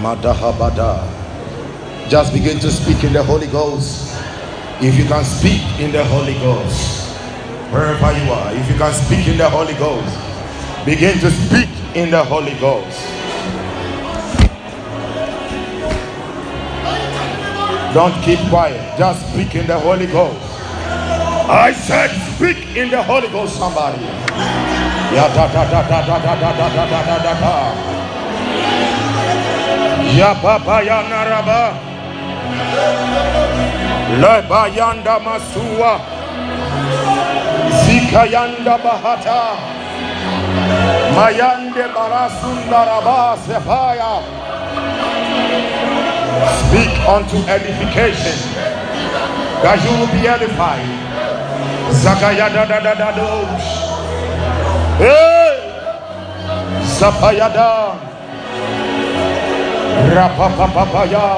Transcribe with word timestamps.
Madahabada. 0.00 1.02
Just 2.08 2.32
begin 2.32 2.58
to 2.60 2.70
speak 2.70 3.04
in 3.04 3.12
the 3.12 3.22
Holy 3.22 3.46
Ghost. 3.48 4.16
If 4.80 4.96
you 4.98 5.04
can 5.04 5.24
speak 5.24 5.62
in 5.80 5.92
the 5.92 6.04
Holy 6.04 6.34
Ghost, 6.34 7.08
wherever 7.70 8.12
you 8.12 8.30
are, 8.32 8.52
if 8.54 8.68
you 8.70 8.76
can 8.76 8.92
speak 8.92 9.28
in 9.28 9.38
the 9.38 9.48
Holy 9.48 9.74
Ghost, 9.74 10.16
begin 10.84 11.18
to 11.20 11.30
speak 11.30 11.68
in 11.94 12.10
the 12.10 12.22
Holy 12.24 12.54
Ghost. 12.60 12.98
Don't 17.94 18.14
keep 18.22 18.38
quiet, 18.48 18.98
just 18.98 19.20
speak 19.32 19.54
in 19.54 19.66
the 19.66 19.78
Holy 19.78 20.06
Ghost. 20.06 20.40
I 21.48 21.72
said, 21.72 22.08
speak 22.36 22.76
in 22.76 22.90
the 22.90 23.02
Holy 23.02 23.28
Ghost, 23.28 23.56
somebody. 23.56 24.02
Da 25.12 25.28
da 25.34 25.46
da 25.52 25.64
da 25.68 25.82
da 25.88 26.06
da 26.06 26.18
da 26.18 26.34
da 26.40 26.68
da 26.68 27.20
da 27.22 27.40
da 27.40 28.01
da. 30.12 30.18
Ya 30.18 30.34
baba 30.34 30.82
ya 30.82 31.02
naraba. 31.08 31.72
Leba 34.20 34.68
yanda 34.68 35.18
masua. 35.20 36.00
Zika 37.84 38.26
yanda 38.26 38.78
bahata. 38.78 39.56
Mayande 41.16 41.84
barasunda 41.94 42.84
raba 42.86 43.36
sefaya. 43.46 44.22
Speak 46.58 47.08
unto 47.08 47.36
edification 47.48 48.36
that 49.62 49.78
you 49.84 49.98
will 49.98 50.12
be 50.12 50.26
edified. 50.28 50.86
Zakaya 51.90 52.48
da 52.52 52.64
da 52.64 52.80
da 52.80 52.94
da 52.94 53.12
dos. 53.12 53.64
Hey! 54.98 55.72
Zapayada. 56.84 58.11
Rapapapapaya. 59.92 61.28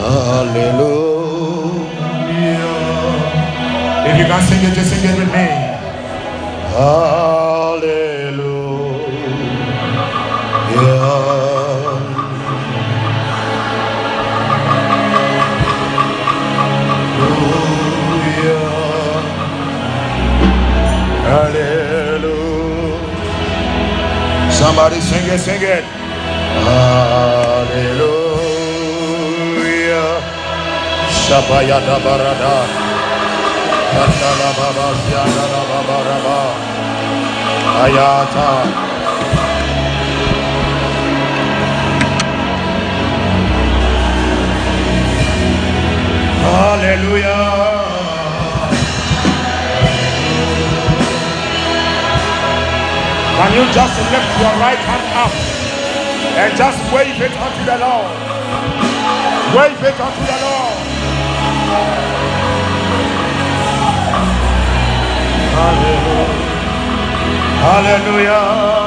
Hallelujah. 0.00 1.20
If 4.08 4.14
you 4.18 4.24
can 4.24 4.40
sing 4.48 4.64
it, 4.64 4.72
just 4.74 4.90
sing 4.90 5.04
it 5.04 5.14
with 5.18 5.30
me. 5.32 5.46
Hallelujah. 6.72 8.19
Somebody 24.70 25.00
sing 25.00 25.26
it, 25.26 25.40
sing 25.40 25.62
it. 25.62 25.82
Hallelujah. 26.62 27.82
Shabayada 31.10 31.96
barada. 32.04 32.56
Kandala 33.90 34.50
baba 34.58 34.86
siandala 35.02 35.62
baba 35.70 35.96
raba. 36.06 36.40
Ayata. 37.82 38.50
Hallelujah. 46.46 47.69
Can 53.40 53.54
you 53.54 53.72
just 53.72 53.96
lift 54.12 54.38
your 54.38 54.52
right 54.60 54.76
hand 54.76 55.06
up 55.16 55.32
and 56.36 56.54
just 56.58 56.76
wave 56.92 57.16
it 57.22 57.32
unto 57.40 57.64
the 57.64 57.78
Lord? 57.80 58.12
Wave 59.56 59.82
it 59.82 59.98
unto 59.98 60.24
the 60.28 60.38
Lord. 60.44 61.00
Hallelujah. 65.56 66.60
Hallelujah. 67.64 68.79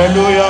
Hallelujah. 0.00 0.49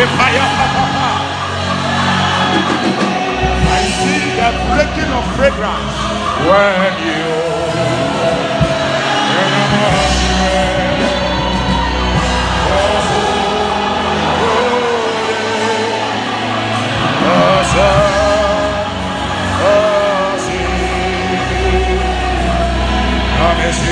I 0.00 0.06
see 3.98 4.22
the 4.38 4.50
breaking 4.70 5.10
of 5.12 5.24
fragrance 5.34 5.96
when 6.46 6.94
you 7.02 7.26
When 9.34 9.50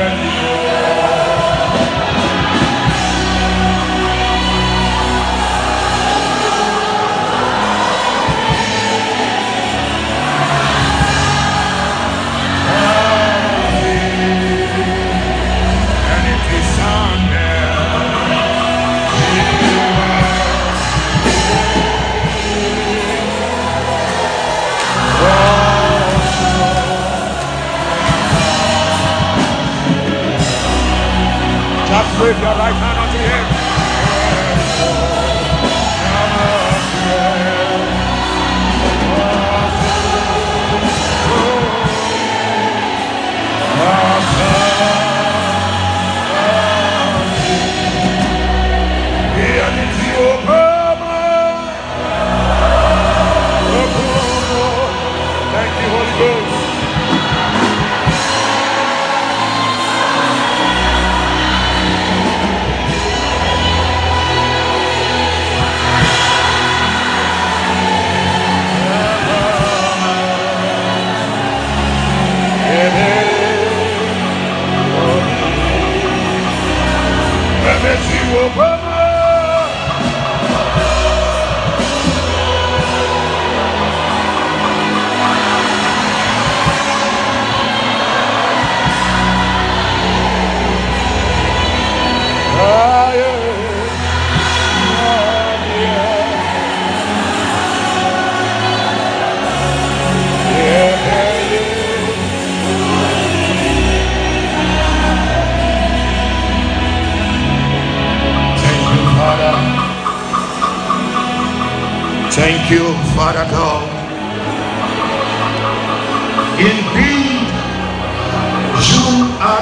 We've 32.21 32.39
got 32.39 32.55
right 32.55 32.90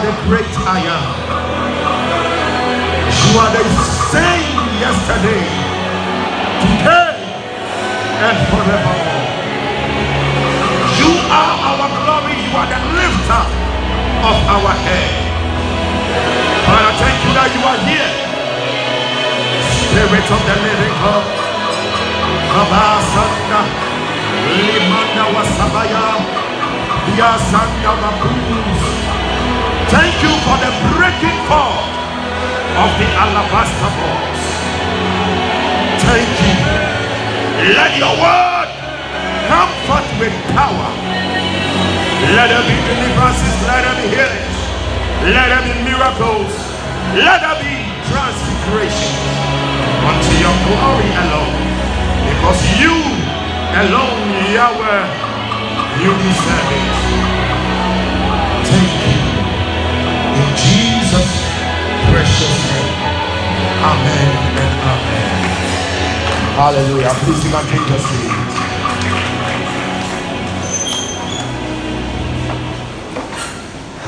the 0.09 0.15
great 0.25 0.53
I 0.65 0.81
am. 0.89 1.06
You 3.13 3.31
are 3.38 3.51
the 3.53 3.65
same 4.09 4.57
yesterday, 4.81 5.45
today, 6.65 7.13
and 8.25 8.38
forevermore. 8.50 9.21
You 10.97 11.11
are 11.29 11.56
our 11.69 11.88
glory. 11.94 12.35
You 12.41 12.51
are 12.57 12.69
the 12.73 12.81
lifter 12.97 13.44
of 14.25 14.38
our 14.50 14.73
head. 14.81 15.13
Father, 16.65 16.94
thank 16.97 17.17
you 17.25 17.31
that 17.38 17.50
you 17.53 17.61
are 17.69 17.79
here. 17.85 18.11
Spirit 19.77 20.25
of 20.25 20.41
the 20.50 20.56
living 20.65 20.95
God. 21.06 21.25
Kabasanda. 22.50 23.61
Limanda 24.57 25.25
wasabaya. 25.38 26.06
Yasanda 27.13 27.94
mabus. 28.01 28.88
Thank 29.89 30.21
you 30.21 30.30
for 30.45 30.57
the 30.62 30.71
breaking 30.94 31.38
forth 31.50 31.89
of 32.77 32.89
the 33.01 33.09
alabaster 33.25 33.91
box. 33.97 34.33
Thank 36.06 36.30
you. 36.45 36.56
Let 37.74 37.97
your 37.97 38.13
word 38.21 38.69
come 39.50 39.71
forth 39.89 40.09
with 40.21 40.36
power. 40.53 40.89
Let 42.38 42.53
there 42.53 42.65
be 42.69 42.77
deliverances, 42.86 43.56
let 43.65 43.81
there 43.81 43.97
be 43.97 44.07
healings, 44.13 44.57
let 45.33 45.47
there 45.50 45.65
be 45.65 45.74
miracles, 45.81 46.53
let 47.18 47.42
there 47.42 47.57
be 47.57 47.75
transfiguration 48.13 49.18
unto 50.06 50.33
your 50.38 50.56
glory 50.69 51.09
alone. 51.25 51.57
Because 52.30 52.62
you 52.77 52.94
alone, 53.81 54.53
Yahweh, 54.53 55.06
you 56.03 56.12
deserve 56.13 56.71
it. 56.77 57.08
Jesus' 60.67 61.33
precious 62.11 62.56
name. 62.71 62.95
Amen 63.79 64.31
and 64.59 64.73
amen. 64.91 65.39
Hallelujah. 66.59 67.13
Please 67.23 67.44
you 67.45 67.51
can 67.51 67.65
take 67.71 67.88
your 67.89 68.00
seat. 68.00 68.50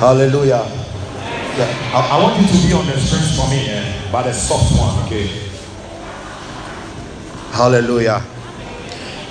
Hallelujah. 0.01 0.65
Yeah, 1.57 1.91
I, 1.93 2.17
I, 2.17 2.23
want 2.23 2.41
you 2.41 2.47
to 2.47 2.67
be 2.67 2.73
on 2.73 2.87
the 2.87 2.97
strings 2.97 3.35
for 3.37 3.47
me, 3.49 3.69
eh? 3.69 4.09
but 4.11 4.25
a 4.25 4.33
soft 4.33 4.71
one, 4.79 5.05
okay? 5.05 5.27
Hallelujah. 7.51 8.23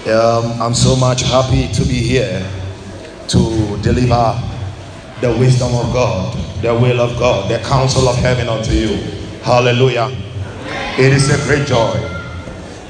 Um, 0.07 0.63
I'm 0.63 0.75
so 0.75 0.97
much 0.97 1.23
happy 1.23 1.73
to 1.73 1.83
be 1.83 1.99
here 1.99 2.47
to 3.29 3.79
deliver 3.83 4.50
the 5.21 5.31
wisdom 5.39 5.75
of 5.75 5.93
God, 5.93 6.37
the 6.63 6.73
will 6.75 7.01
of 7.01 7.19
God, 7.19 7.51
the 7.51 7.59
counsel 7.59 8.09
of 8.09 8.17
heaven 8.17 8.49
unto 8.49 8.73
you. 8.73 8.97
Hallelujah. 9.43 10.11
It 10.99 11.13
is 11.13 11.31
a 11.31 11.37
great 11.47 11.67
joy. 11.67 11.93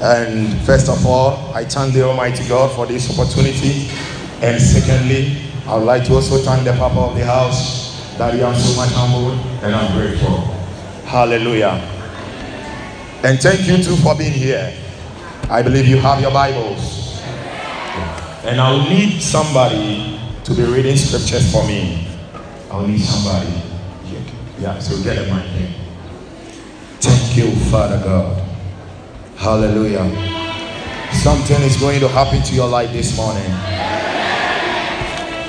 And 0.01 0.59
first 0.61 0.89
of 0.89 1.05
all, 1.05 1.53
I 1.53 1.65
thank 1.65 1.93
the 1.93 2.03
Almighty 2.03 2.47
God 2.47 2.71
for 2.71 2.85
this 2.85 3.09
opportunity. 3.17 3.89
And 4.41 4.61
secondly, 4.61 5.37
I 5.67 5.75
would 5.75 5.85
like 5.85 6.05
to 6.05 6.15
also 6.15 6.37
thank 6.37 6.63
the 6.63 6.73
Papa 6.73 6.99
of 6.99 7.15
the 7.15 7.25
house 7.25 8.17
that 8.17 8.33
he 8.33 8.41
am 8.41 8.55
so 8.55 8.75
much 8.75 8.91
humble 8.91 9.31
and 9.63 9.75
I'm 9.75 9.97
grateful. 9.97 10.37
Hallelujah. 11.05 11.79
And 13.23 13.39
thank 13.39 13.67
you 13.67 13.77
too 13.83 13.95
for 13.97 14.15
being 14.15 14.31
here. 14.31 14.73
I 15.49 15.61
believe 15.61 15.85
you 15.85 15.97
have 15.97 16.21
your 16.21 16.31
Bibles. 16.31 17.21
And 18.43 18.59
I'll 18.59 18.89
need 18.89 19.21
somebody 19.21 20.19
to 20.45 20.53
be 20.55 20.63
reading 20.63 20.97
scriptures 20.97 21.51
for 21.51 21.63
me. 21.67 22.00
I'll 22.71 22.87
need 22.87 23.01
somebody. 23.01 23.51
Yeah, 24.59 24.79
so 24.79 24.95
get 25.03 25.17
a 25.17 25.33
mic 25.33 25.43
here. 25.43 25.73
Thank 27.01 27.35
you, 27.35 27.51
Father 27.69 27.97
God. 28.01 28.47
Hallelujah. 29.35 30.05
Something 31.11 31.61
is 31.63 31.75
going 31.77 31.99
to 31.99 32.07
happen 32.07 32.41
to 32.43 32.55
your 32.55 32.69
life 32.69 32.93
this 32.93 33.17
morning. 33.17 33.51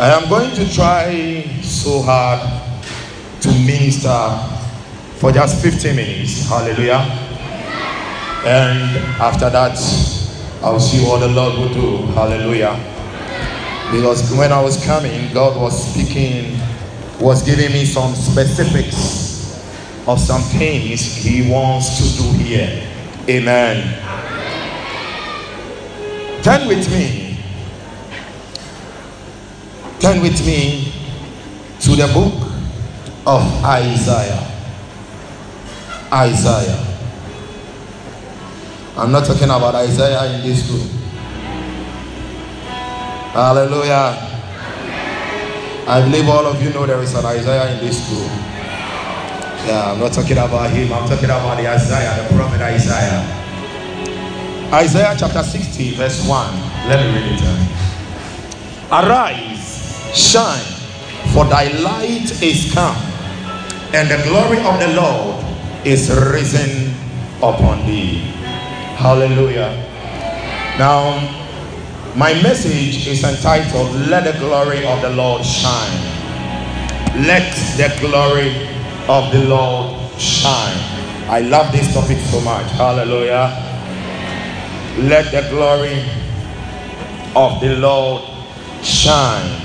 I 0.01 0.19
am 0.21 0.29
going 0.29 0.51
to 0.57 0.75
try 0.75 1.45
so 1.63 2.03
hard 2.03 2.41
to 3.43 3.49
minister 3.49 4.09
for 5.19 5.31
just 5.31 5.63
15 5.63 5.95
minutes. 5.95 6.49
Hallelujah. 6.49 7.07
And 8.45 8.97
after 9.21 9.49
that, 9.49 9.79
I'll 10.63 10.81
see 10.81 11.05
what 11.05 11.21
the 11.21 11.29
Lord 11.29 11.55
will 11.55 11.73
do. 11.73 12.07
Hallelujah. 12.15 12.75
Because 13.93 14.33
when 14.37 14.51
I 14.51 14.61
was 14.61 14.85
coming, 14.85 15.33
God 15.33 15.61
was 15.61 15.93
speaking, 15.93 16.59
was 17.23 17.43
giving 17.43 17.73
me 17.73 17.85
some 17.85 18.15
specifics 18.15 19.63
of 20.07 20.19
some 20.19 20.43
things 20.43 21.01
He 21.17 21.49
wants 21.51 21.97
to 21.99 22.23
do 22.23 22.33
here. 22.39 22.89
Amen. 23.29 23.99
Turn 26.43 26.67
with 26.67 26.91
me 26.91 27.33
Turn 30.03 30.21
with 30.21 30.45
me 30.45 30.93
to 31.79 31.91
the 31.95 32.11
book 32.13 32.35
of 33.25 33.65
Isaiah. 33.65 34.51
Isaiah. 36.13 36.87
I'm 38.97 39.13
not 39.13 39.25
talking 39.25 39.45
about 39.45 39.77
Isaiah 39.77 40.35
in 40.35 40.43
this 40.43 40.69
room. 40.69 40.89
Hallelujah. 43.31 44.32
I 45.87 46.01
believe 46.03 46.29
all 46.29 46.47
of 46.47 46.63
you 46.63 46.71
know 46.71 46.87
there 46.87 47.03
is 47.03 47.15
an 47.15 47.25
Isaiah 47.25 47.73
in 47.75 47.85
this 47.85 48.09
room. 48.11 48.31
Yeah, 49.67 49.93
I'm 49.93 50.01
not 50.01 50.13
talking 50.13 50.39
about 50.39 50.71
him. 50.71 50.93
I'm 50.93 51.09
talking 51.09 51.27
about 51.27 51.57
the 51.57 51.69
Isaiah, 51.69 52.23
the 52.23 52.35
prophet 52.35 52.61
Isaiah. 52.61 53.23
Isaiah 54.73 55.15
chapter 55.19 55.43
60, 55.43 55.95
verse 55.97 56.27
1. 56.27 56.55
Let 56.89 57.05
me 57.05 57.13
read 57.13 57.41
it. 57.41 57.69
Arise 58.93 59.63
Shine, 60.15 60.65
for 61.33 61.45
thy 61.47 61.69
light 61.81 62.31
is 62.43 62.73
come, 62.75 62.97
and 63.95 64.11
the 64.11 64.23
glory 64.29 64.59
of 64.59 64.79
the 64.79 64.95
Lord 64.95 65.45
is 65.87 66.11
risen 66.11 66.95
upon 67.39 67.87
thee. 67.87 68.19
Hallelujah. 69.01 69.73
Now, 70.79 71.42
my 72.15 72.35
message 72.43 73.07
is 73.07 73.25
entitled, 73.25 73.95
Let 74.09 74.25
the 74.25 74.39
glory 74.39 74.85
of 74.85 75.01
the 75.01 75.11
Lord 75.11 75.45
shine. 75.45 75.99
Let 77.27 77.53
the 77.77 77.95
glory 78.01 78.69
of 79.09 79.33
the 79.33 79.45
Lord 79.49 80.21
shine. 80.21 80.77
I 81.29 81.41
love 81.41 81.73
this 81.73 81.93
topic 81.95 82.19
so 82.19 82.41
much. 82.43 82.71
Hallelujah. 82.73 83.49
Let 84.99 85.33
the 85.33 85.49
glory 85.49 86.05
of 87.35 87.61
the 87.61 87.77
Lord 87.77 88.23
shine 88.85 89.63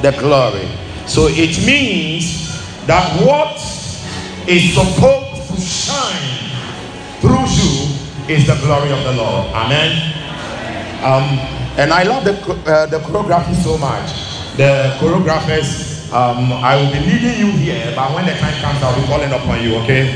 the 0.00 0.12
glory. 0.12 0.68
So 1.06 1.28
it 1.28 1.58
means 1.66 2.56
that 2.86 3.22
what 3.22 3.56
is 4.48 4.72
supposed 4.72 5.54
to 5.54 5.60
shine 5.60 6.50
through 7.20 7.44
you 7.44 8.34
is 8.34 8.46
the 8.46 8.56
glory 8.64 8.90
of 8.90 9.04
the 9.04 9.12
Lord. 9.12 9.52
Amen. 9.52 10.25
Um, 11.04 11.24
and 11.76 11.92
I 11.92 12.02
love 12.04 12.24
the 12.24 12.32
uh, 12.66 12.86
the 12.86 12.98
choreography 13.00 13.54
so 13.62 13.76
much. 13.78 14.08
The 14.56 14.96
choreographers, 14.98 16.10
um, 16.12 16.52
I 16.52 16.76
will 16.76 16.92
be 16.92 17.00
leading 17.00 17.38
you 17.38 17.52
here, 17.52 17.92
but 17.94 18.14
when 18.14 18.24
the 18.26 18.32
time 18.34 18.54
comes, 18.62 18.82
I'll 18.82 18.98
be 18.98 19.06
calling 19.06 19.32
upon 19.32 19.62
you. 19.62 19.76
Okay? 19.84 20.14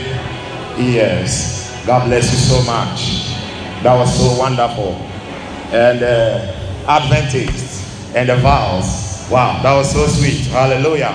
Yes. 0.78 1.84
God 1.86 2.06
bless 2.08 2.30
you 2.32 2.38
so 2.38 2.62
much. 2.64 3.28
That 3.82 3.96
was 3.96 4.08
so 4.16 4.38
wonderful. 4.38 4.94
And 5.72 6.02
uh, 6.02 6.56
Adventist 6.88 8.16
and 8.16 8.28
the 8.28 8.36
vows 8.36 9.10
Wow, 9.30 9.62
that 9.62 9.76
was 9.76 9.92
so 9.92 10.08
sweet. 10.08 10.50
Hallelujah. 10.50 11.14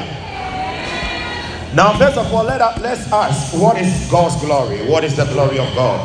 Now, 1.75 1.98
first 1.98 2.17
of 2.17 2.34
all, 2.34 2.45
let 2.45 2.62
us, 2.62 2.79
let's 2.79 3.12
ask 3.12 3.53
what 3.60 3.77
is 3.77 4.10
God's 4.10 4.39
glory? 4.39 4.88
What 4.88 5.03
is 5.03 5.17
the 5.17 5.25
glory 5.25 5.60
of 5.60 5.67
God? 5.75 6.00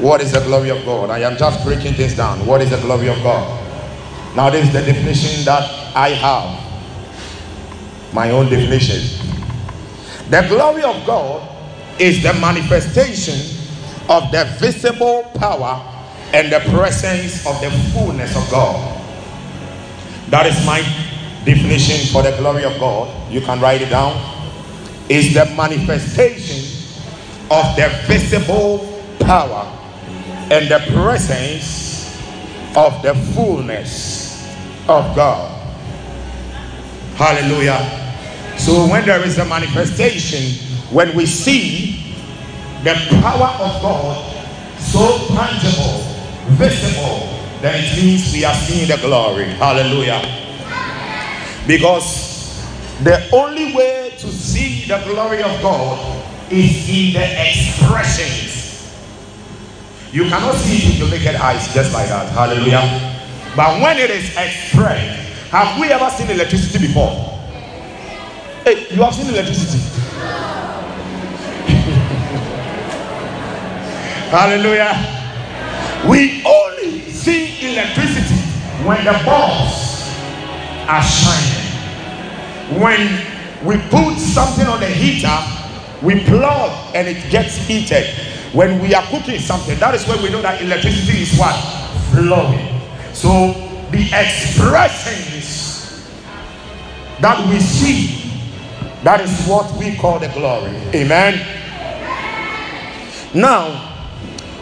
What 0.00 0.20
is 0.20 0.32
the 0.32 0.40
glory 0.40 0.70
of 0.70 0.84
God? 0.84 1.10
I 1.10 1.20
am 1.20 1.36
just 1.38 1.64
breaking 1.64 1.94
things 1.94 2.14
down. 2.14 2.44
What 2.46 2.60
is 2.60 2.70
the 2.70 2.76
glory 2.78 3.08
of 3.08 3.16
God? 3.22 3.62
Now, 4.36 4.50
this 4.50 4.66
is 4.66 4.72
the 4.72 4.82
definition 4.82 5.44
that 5.46 5.96
I 5.96 6.10
have. 6.10 6.62
My 8.12 8.30
own 8.30 8.50
definition. 8.50 9.00
The 10.28 10.46
glory 10.48 10.82
of 10.82 11.06
God 11.06 11.48
is 11.98 12.22
the 12.22 12.34
manifestation 12.34 13.56
of 14.10 14.30
the 14.32 14.44
visible 14.58 15.24
power 15.36 15.80
and 16.34 16.52
the 16.52 16.60
presence 16.70 17.46
of 17.46 17.58
the 17.62 17.70
fullness 17.94 18.36
of 18.36 18.50
God. 18.50 19.02
That 20.28 20.46
is 20.46 20.66
my 20.66 20.80
definition 21.46 22.12
for 22.12 22.22
the 22.22 22.36
glory 22.36 22.64
of 22.64 22.78
God, 22.78 23.32
you 23.32 23.40
can 23.40 23.60
write 23.60 23.80
it 23.80 23.88
down, 23.88 24.12
is 25.08 25.32
the 25.32 25.46
manifestation 25.56 26.58
of 27.50 27.76
the 27.76 27.88
visible 28.06 29.02
power 29.20 29.72
and 30.50 30.68
the 30.68 30.78
presence 30.92 32.16
of 32.76 33.02
the 33.02 33.14
fullness 33.34 34.46
of 34.88 35.16
God. 35.16 35.52
Hallelujah. 37.16 38.04
So 38.58 38.86
when 38.88 39.04
there 39.06 39.24
is 39.24 39.38
a 39.38 39.44
manifestation, 39.44 40.52
when 40.94 41.16
we 41.16 41.26
see 41.26 42.14
the 42.84 42.94
power 43.22 43.50
of 43.58 43.82
God 43.82 44.36
so 44.78 45.18
tangible, 45.28 46.04
visible, 46.54 47.26
then 47.60 47.82
it 47.82 47.96
means 47.96 48.32
we 48.32 48.44
are 48.44 48.54
seeing 48.54 48.88
the 48.88 48.98
glory. 48.98 49.44
Hallelujah. 49.44 50.22
Because 51.66 52.64
the 53.02 53.28
only 53.32 53.74
way 53.74 54.12
to 54.18 54.28
see 54.28 54.84
the 54.86 54.98
glory 55.04 55.42
of 55.42 55.60
God 55.60 56.22
is 56.50 56.88
in 56.88 57.14
the 57.14 57.26
expressions. 57.48 58.45
You 60.16 60.24
cannot 60.30 60.54
see 60.54 60.78
it 60.78 60.88
with 60.88 60.98
your 60.98 61.10
naked 61.10 61.36
eyes 61.36 61.74
just 61.74 61.92
like 61.92 62.08
that. 62.08 62.32
Hallelujah. 62.32 62.80
But 63.54 63.82
when 63.82 63.98
it 63.98 64.08
is 64.08 64.34
expressed, 64.34 65.28
have 65.50 65.78
we 65.78 65.88
ever 65.88 66.08
seen 66.08 66.30
electricity 66.30 66.86
before? 66.86 67.10
Hey, 68.64 68.86
you 68.94 69.02
have 69.02 69.14
seen 69.14 69.28
electricity. 69.28 69.76
Hallelujah. 74.32 74.96
We 76.08 76.42
only 76.46 77.10
see 77.10 77.74
electricity 77.74 78.40
when 78.88 79.04
the 79.04 79.12
bulbs 79.22 80.08
are 80.88 81.02
shining. 81.02 82.80
When 82.80 83.20
we 83.66 83.76
put 83.90 84.16
something 84.16 84.66
on 84.66 84.80
the 84.80 84.88
heater, 84.88 85.36
we 86.02 86.24
plug 86.24 86.94
and 86.94 87.06
it 87.06 87.30
gets 87.30 87.58
heated. 87.58 88.06
When 88.56 88.80
we 88.80 88.94
are 88.94 89.02
cooking 89.08 89.38
something, 89.38 89.78
that 89.80 89.94
is 89.94 90.08
when 90.08 90.22
we 90.22 90.30
know 90.30 90.40
that 90.40 90.62
electricity 90.62 91.20
is 91.20 91.38
what? 91.38 91.54
Flowing. 92.10 92.80
So 93.12 93.52
the 93.90 94.08
expressions 94.16 96.08
that 97.20 97.46
we 97.50 97.60
see, 97.60 98.32
that 99.04 99.20
is 99.20 99.46
what 99.46 99.70
we 99.76 99.94
call 99.96 100.18
the 100.18 100.28
glory. 100.28 100.74
Amen. 100.94 101.44
Now, 103.34 103.92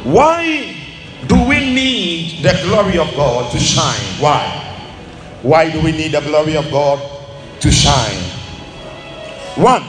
why 0.03 0.75
do 1.29 1.37
we 1.47 1.61
need 1.61 2.43
the 2.43 2.61
glory 2.65 2.99
of 2.99 3.15
God 3.15 3.53
to 3.53 3.61
shine? 3.61 4.21
Why? 4.21 4.43
Why 5.43 5.71
do 5.71 5.81
we 5.81 5.93
need 5.93 6.11
the 6.11 6.21
glory 6.21 6.57
of 6.57 6.69
God 6.73 6.99
to 7.61 7.71
shine? 7.71 8.25
One, 9.55 9.85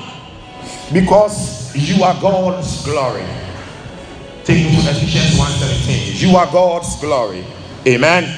because 0.94 1.76
you 1.76 2.04
are 2.04 2.14
God's 2.22 2.86
glory. 2.86 3.26
Take 4.46 4.64
me 4.64 4.78
to 4.78 4.92
Ephesians 4.92 5.40
1:17. 5.40 6.22
You 6.22 6.38
are 6.38 6.46
God's 6.46 6.96
glory. 7.02 7.44
Amen. 7.88 8.30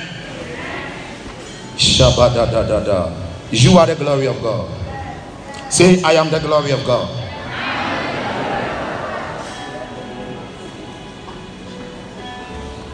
Shabadadadada. 1.76 3.12
You 3.52 3.78
are 3.78 3.86
the 3.86 3.96
glory 3.96 4.28
of 4.28 4.42
God. 4.42 4.72
Say, 5.70 6.02
I 6.04 6.14
am 6.14 6.30
the 6.30 6.40
glory 6.40 6.72
of 6.72 6.86
God. 6.86 7.10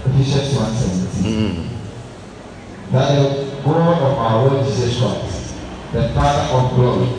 Ephesians 0.05 0.57
1 0.57 0.73
17. 0.73 1.23
Hmm. 1.23 1.67
That 2.91 3.13
the 3.13 3.61
God 3.63 4.01
of 4.01 4.17
our 4.17 4.47
Lord 4.47 4.65
Jesus 4.65 4.97
Christ, 4.97 5.55
the 5.93 6.09
Father 6.17 6.49
of 6.51 6.73
glory, 6.73 7.09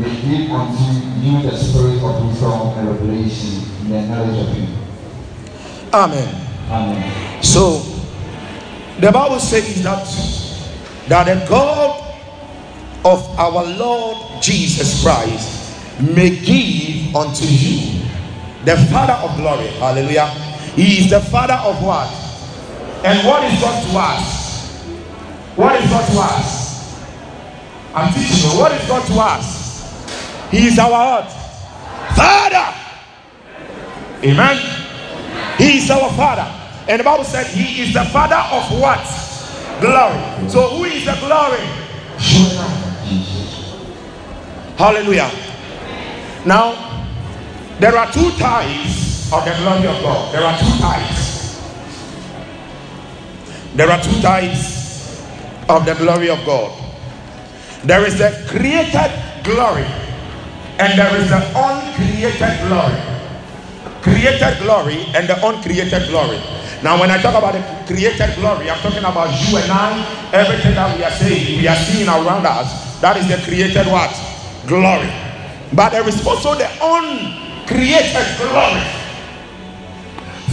may 0.00 0.16
give 0.16 0.50
unto 0.50 0.82
you 1.20 1.42
the 1.42 1.56
spirit 1.56 2.02
of 2.02 2.24
wisdom 2.26 2.72
and 2.78 2.88
revelation 2.88 3.68
in 3.84 3.90
the 3.90 4.00
knowledge 4.08 4.48
of 4.48 4.56
Him. 4.56 4.81
Amen. 5.92 6.34
Amen. 6.70 7.42
So, 7.42 7.82
the 9.00 9.12
Bible 9.12 9.40
says 9.40 9.82
that 9.82 10.06
that 11.08 11.24
the 11.26 11.46
God 11.48 12.00
of 13.04 13.38
our 13.38 13.64
Lord 13.76 14.42
Jesus 14.42 15.02
Christ 15.02 16.00
may 16.00 16.30
give 16.30 17.14
unto 17.14 17.44
you 17.44 18.00
the 18.64 18.76
Father 18.90 19.14
of 19.14 19.36
glory. 19.36 19.66
Hallelujah. 19.78 20.26
He 20.76 21.04
is 21.04 21.10
the 21.10 21.20
Father 21.20 21.54
of 21.54 21.82
what? 21.82 22.08
And 23.04 23.26
what 23.26 23.44
is 23.52 23.60
God 23.60 23.82
to 23.82 23.98
us? 23.98 24.62
What 25.56 25.82
is 25.82 25.90
God 25.90 26.10
to 26.12 26.18
us? 26.20 27.02
I'm 27.94 28.14
teaching 28.14 28.50
you. 28.50 28.58
What 28.58 28.72
is 28.72 28.88
God 28.88 29.06
to 29.06 29.14
us? 29.20 30.50
He 30.50 30.68
is 30.68 30.78
our 30.78 30.90
what? 30.90 31.30
Father. 32.16 32.78
Amen. 34.24 34.81
He 35.58 35.78
is 35.78 35.90
our 35.90 36.10
Father. 36.12 36.46
And 36.88 37.00
the 37.00 37.04
Bible 37.04 37.24
said 37.24 37.46
He 37.46 37.82
is 37.82 37.94
the 37.94 38.04
Father 38.06 38.36
of 38.36 38.80
what? 38.80 39.00
Glory. 39.80 40.48
So 40.48 40.68
who 40.76 40.84
is 40.84 41.04
the 41.04 41.14
glory? 41.20 41.62
Hallelujah. 44.76 45.30
Now, 46.44 46.74
there 47.78 47.96
are 47.96 48.10
two 48.12 48.30
types 48.32 49.32
of 49.32 49.44
the 49.44 49.54
glory 49.58 49.86
of 49.86 50.02
God. 50.02 50.34
There 50.34 50.42
are 50.44 50.58
two 50.58 50.78
types. 50.78 51.60
There 53.74 53.90
are 53.90 54.02
two 54.02 54.20
types 54.20 55.24
of 55.68 55.84
the 55.86 55.94
glory 55.94 56.30
of 56.30 56.44
God. 56.44 56.72
There 57.84 58.04
is 58.06 58.18
the 58.18 58.30
created 58.48 59.10
glory, 59.42 59.86
and 60.78 60.98
there 60.98 61.16
is 61.16 61.28
the 61.30 61.42
uncreated 61.56 62.68
glory. 62.68 63.11
Created 64.02 64.58
glory 64.58 65.06
and 65.14 65.28
the 65.28 65.38
uncreated 65.46 66.08
glory. 66.08 66.38
Now, 66.82 66.98
when 66.98 67.10
I 67.10 67.22
talk 67.22 67.34
about 67.36 67.54
the 67.54 67.62
created 67.86 68.34
glory, 68.34 68.68
I'm 68.68 68.80
talking 68.80 68.98
about 68.98 69.30
you 69.46 69.56
and 69.56 69.70
I, 69.70 70.30
everything 70.32 70.74
that 70.74 70.96
we 70.96 71.04
are 71.04 71.10
seeing, 71.10 71.60
we 71.60 71.68
are 71.68 71.76
seeing 71.76 72.08
around 72.08 72.44
us. 72.44 73.00
That 73.00 73.16
is 73.16 73.28
the 73.28 73.38
created 73.46 73.86
what? 73.86 74.10
Glory. 74.66 75.10
But 75.72 75.90
there 75.90 76.06
is 76.08 76.26
also 76.26 76.54
the 76.54 76.66
uncreated 76.82 78.26
glory. 78.42 78.82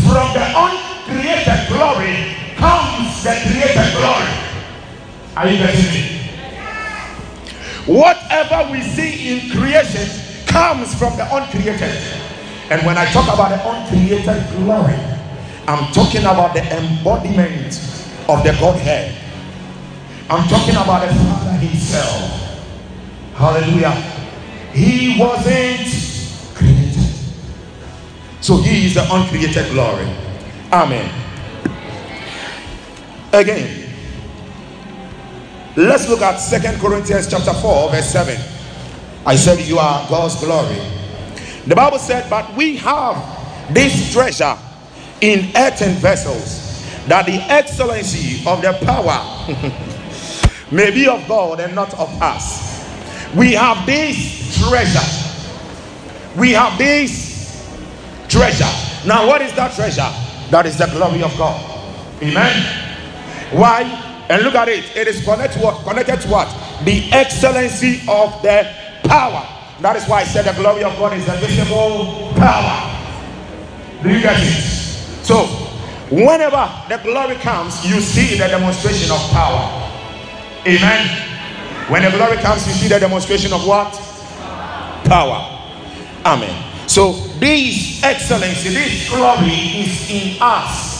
From 0.06 0.30
the 0.38 0.46
uncreated 0.54 1.68
glory, 1.68 2.38
comes 2.56 3.24
the 3.24 3.34
created 3.50 3.90
glory. 3.98 4.34
Are 5.36 5.48
you 5.48 5.58
getting 5.58 5.90
me? 5.90 6.20
Whatever 7.88 8.72
we 8.72 8.82
see 8.82 9.34
in 9.34 9.50
creation 9.50 10.08
comes 10.46 10.94
from 10.94 11.18
the 11.18 11.26
uncreated. 11.36 12.29
And 12.70 12.86
when 12.86 12.98
I 12.98 13.06
talk 13.12 13.26
about 13.26 13.50
the 13.50 13.60
uncreated 13.68 14.46
glory, 14.58 14.94
I'm 15.68 15.92
talking 15.92 16.22
about 16.22 16.54
the 16.54 16.62
embodiment 16.62 17.74
of 18.30 18.44
the 18.44 18.56
Godhead. 18.60 19.16
I'm 20.30 20.48
talking 20.48 20.76
about 20.76 21.08
the 21.08 21.16
Father 21.16 21.52
Himself. 21.58 22.62
Hallelujah. 23.34 23.92
He 24.74 25.20
wasn't 25.20 26.56
created. 26.56 27.10
So 28.42 28.58
He 28.58 28.86
is 28.86 28.94
the 28.94 29.08
uncreated 29.12 29.72
glory. 29.72 30.08
Amen. 30.72 31.12
Again, 33.34 33.90
let's 35.76 36.08
look 36.08 36.22
at 36.22 36.38
Second 36.38 36.80
Corinthians 36.80 37.28
chapter 37.28 37.54
4, 37.54 37.90
verse 37.90 38.12
7. 38.12 38.40
I 39.26 39.36
said, 39.36 39.60
You 39.68 39.80
are 39.80 40.08
God's 40.08 40.36
glory. 40.40 40.99
The 41.68 41.76
Bible 41.76 42.00
said, 42.00 42.30
But 42.30 42.56
we 42.56 42.78
have 42.78 43.74
this 43.74 44.12
treasure 44.14 44.56
in 45.22 45.52
earthen 45.56 45.94
vessels, 45.96 46.86
that 47.08 47.26
the 47.26 47.36
excellency 47.52 48.48
of 48.48 48.62
the 48.62 48.74
power 48.86 49.20
may 50.72 50.92
be 50.92 51.08
of 51.08 51.28
God 51.28 51.60
and 51.60 51.76
not 51.76 51.94
of 51.96 52.10
us. 52.22 52.70
We 53.36 53.54
have 53.54 53.86
this 53.86 54.58
treasure. 54.68 55.40
We 56.40 56.52
have 56.54 56.78
this 56.78 57.68
treasure. 58.28 59.08
Now, 59.08 59.28
what 59.28 59.42
is 59.42 59.54
that 59.56 59.74
treasure? 59.76 60.10
That 60.52 60.66
is 60.66 60.78
the 60.78 60.88
glory 60.88 61.22
of 61.22 61.36
God. 61.38 61.60
Amen. 62.22 62.88
Why? 63.52 63.84
And 64.30 64.44
look 64.44 64.56
at 64.56 64.68
it. 64.68 64.86
It 64.96 65.08
is 65.08 65.24
connected 65.24 65.60
to 65.60 65.66
what? 65.66 65.84
Connected 65.84 66.22
to 66.22 66.28
what? 66.30 66.48
The 66.86 67.12
excellency 67.12 68.02
of 68.08 68.42
the 68.42 68.72
power. 69.04 69.59
That 69.82 69.96
is 69.96 70.08
why 70.08 70.22
I 70.22 70.24
said 70.26 70.46
the 70.46 70.54
glory 70.60 70.84
of 70.84 70.98
God 70.98 71.14
is 71.14 71.26
the 71.26 71.34
visible 71.34 72.34
power. 72.36 72.96
Do 74.04 74.10
you 74.10 74.22
get 74.22 74.40
it? 74.40 74.64
So, 75.24 75.46
whenever 76.10 76.70
the 76.90 76.98
glory 77.04 77.36
comes, 77.36 77.86
you 77.86 78.00
see 78.02 78.38
the 78.38 78.48
demonstration 78.48 79.12
of 79.12 79.20
power. 79.32 79.92
Amen. 80.68 81.08
When 81.90 82.04
the 82.04 82.12
glory 82.12 82.38
comes, 82.38 82.68
you 82.68 82.74
see 82.74 82.88
the 82.88 83.00
demonstration 83.00 83.54
of 83.54 83.66
what? 83.66 83.94
Power. 85.06 85.60
Amen. 86.26 86.66
So, 86.88 87.14
this 87.40 88.04
excellency, 88.04 88.70
this 88.70 89.10
glory 89.10 89.52
is 89.82 90.10
in 90.10 90.42
us 90.42 91.00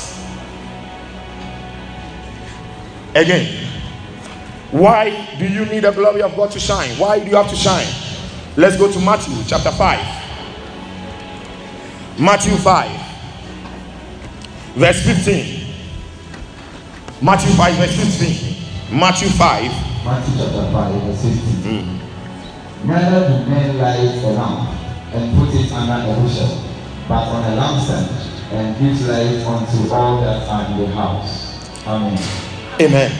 Again, 3.16 3.66
why 4.72 5.36
do 5.40 5.48
you 5.48 5.66
need 5.66 5.82
the 5.82 5.92
glory 5.92 6.22
of 6.22 6.36
God 6.36 6.52
to 6.52 6.60
shine? 6.60 6.92
Why 6.98 7.20
do 7.20 7.30
you 7.30 7.36
have 7.36 7.50
to 7.50 7.56
shine? 7.56 7.88
Let's 8.60 8.76
go 8.76 8.92
to 8.92 9.00
Matthew 9.00 9.36
chapter 9.48 9.72
5. 9.72 10.20
Matthew 12.20 12.58
5. 12.58 12.92
Verse 14.76 15.02
15. 15.02 15.76
Matthew 17.22 17.54
5, 17.54 17.76
verse 17.76 17.96
15. 17.96 19.00
Matthew 19.00 19.30
5. 19.30 19.64
Matthew 20.04 20.36
chapter 20.36 20.72
5, 20.74 21.04
verse 21.04 21.22
15. 21.24 21.40
Mm. 21.64 22.00
Neither 22.84 23.30
do 23.30 23.50
men 23.50 23.78
light 23.78 24.24
a 24.26 24.28
lamp 24.36 24.76
and 25.14 25.38
put 25.38 25.56
it 25.56 25.72
under 25.72 26.12
a 26.12 26.16
bushel, 26.20 26.52
but 27.08 27.30
on 27.30 27.44
a 27.54 27.56
lampstand, 27.56 28.12
and 28.52 28.76
give 28.78 29.08
light 29.08 29.40
unto 29.46 29.88
all 29.94 30.20
that 30.20 30.50
are 30.50 30.66
in 30.70 30.80
the 30.82 30.88
house. 30.94 31.32
Amen. 31.88 32.20
Amen. 32.82 33.12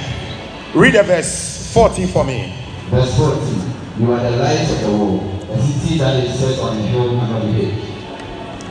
Read 0.76 0.96
the 0.96 1.04
verse 1.04 1.72
14 1.74 2.08
for 2.10 2.26
me. 2.26 2.54
Verse 2.90 3.16
14. 3.16 3.79
You 4.00 4.14
are 4.14 4.24
the 4.24 4.38
light 4.38 4.62
of 4.62 4.80
the 4.80 4.92
world. 4.98 5.44
A 5.52 5.62
city 5.62 5.98
that 5.98 6.24
is 6.24 6.40
set 6.40 6.58
on 6.60 6.78
a 6.78 6.82
hill 6.84 7.20
cannot 7.20 7.42
be 7.42 7.52
hid. 7.52 7.84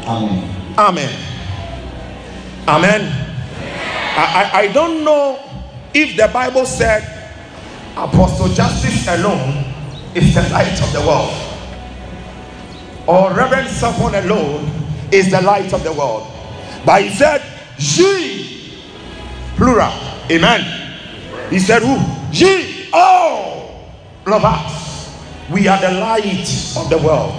Amen. 0.06 0.74
Amen. 0.78 1.12
Amen. 2.66 3.02
I, 4.16 4.50
I, 4.54 4.58
I 4.60 4.72
don't 4.72 5.04
know 5.04 5.38
if 5.92 6.16
the 6.16 6.28
Bible 6.32 6.64
said 6.64 7.04
Apostle 7.94 8.48
Justice 8.48 9.06
alone 9.06 9.66
is 10.14 10.34
the 10.34 10.48
light 10.48 10.80
of 10.80 10.92
the 10.94 11.00
world, 11.00 11.34
or 13.06 13.34
Reverend 13.34 13.68
Someone 13.68 14.14
alone 14.14 14.70
is 15.12 15.30
the 15.30 15.42
light 15.42 15.74
of 15.74 15.84
the 15.84 15.92
world. 15.92 16.26
But 16.86 17.02
he 17.02 17.10
said, 17.10 17.42
Ye, 17.76 18.80
plural, 19.56 19.92
amen. 20.30 20.64
He 21.50 21.58
said, 21.58 21.82
Who? 21.82 21.98
Ye, 22.32 22.88
all 22.94 23.84
of 24.24 24.42
us, 24.42 24.87
we 25.50 25.66
are 25.66 25.80
the 25.80 25.92
light 25.98 26.48
of 26.76 26.90
the 26.90 26.98
world. 26.98 27.32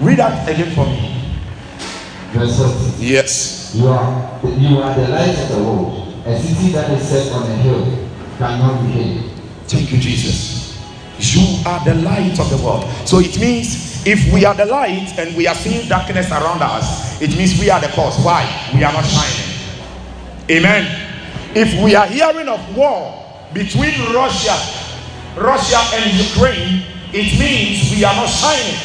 Read 0.00 0.18
that 0.18 0.48
again 0.48 0.74
for 0.74 0.86
me. 0.86 1.14
Verse 2.32 3.00
Yes. 3.00 3.74
You 3.74 3.88
are, 3.88 4.40
you 4.44 4.78
are 4.78 4.94
the 4.94 5.08
light 5.08 5.36
of 5.36 5.48
the 5.48 5.64
world. 5.64 6.14
A 6.26 6.38
city 6.38 6.72
that 6.72 6.90
is 6.90 7.08
set 7.08 7.32
on 7.32 7.42
a 7.50 7.54
hill 7.56 8.08
cannot 8.38 8.82
be 8.82 8.92
hid. 8.92 9.30
Thank 9.66 9.92
you, 9.92 9.98
Jesus. 9.98 10.78
You 11.18 11.58
are 11.66 11.84
the 11.84 11.94
light 11.94 12.38
of 12.38 12.48
the 12.50 12.56
world. 12.64 12.84
So 13.08 13.18
it 13.18 13.38
means 13.40 14.06
if 14.06 14.32
we 14.32 14.44
are 14.44 14.54
the 14.54 14.66
light 14.66 15.18
and 15.18 15.36
we 15.36 15.46
are 15.48 15.54
seeing 15.54 15.88
darkness 15.88 16.30
around 16.30 16.62
us, 16.62 17.20
it 17.20 17.36
means 17.36 17.58
we 17.58 17.68
are 17.70 17.80
the 17.80 17.88
cause. 17.88 18.16
Why? 18.24 18.44
We 18.72 18.84
are 18.84 18.92
not 18.92 19.04
shining. 19.04 19.48
Amen. 20.50 21.10
If 21.56 21.82
we 21.82 21.96
are 21.96 22.06
hearing 22.06 22.48
of 22.48 22.76
war 22.76 23.24
between 23.52 24.14
Russia, 24.14 24.54
Russia 25.40 25.80
and 25.94 26.12
Ukraine, 26.18 26.82
it 27.12 27.38
means 27.38 27.90
we 27.94 28.04
are 28.04 28.14
not 28.14 28.28
shining. 28.28 28.78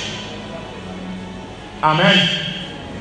Amen. 1.83 2.17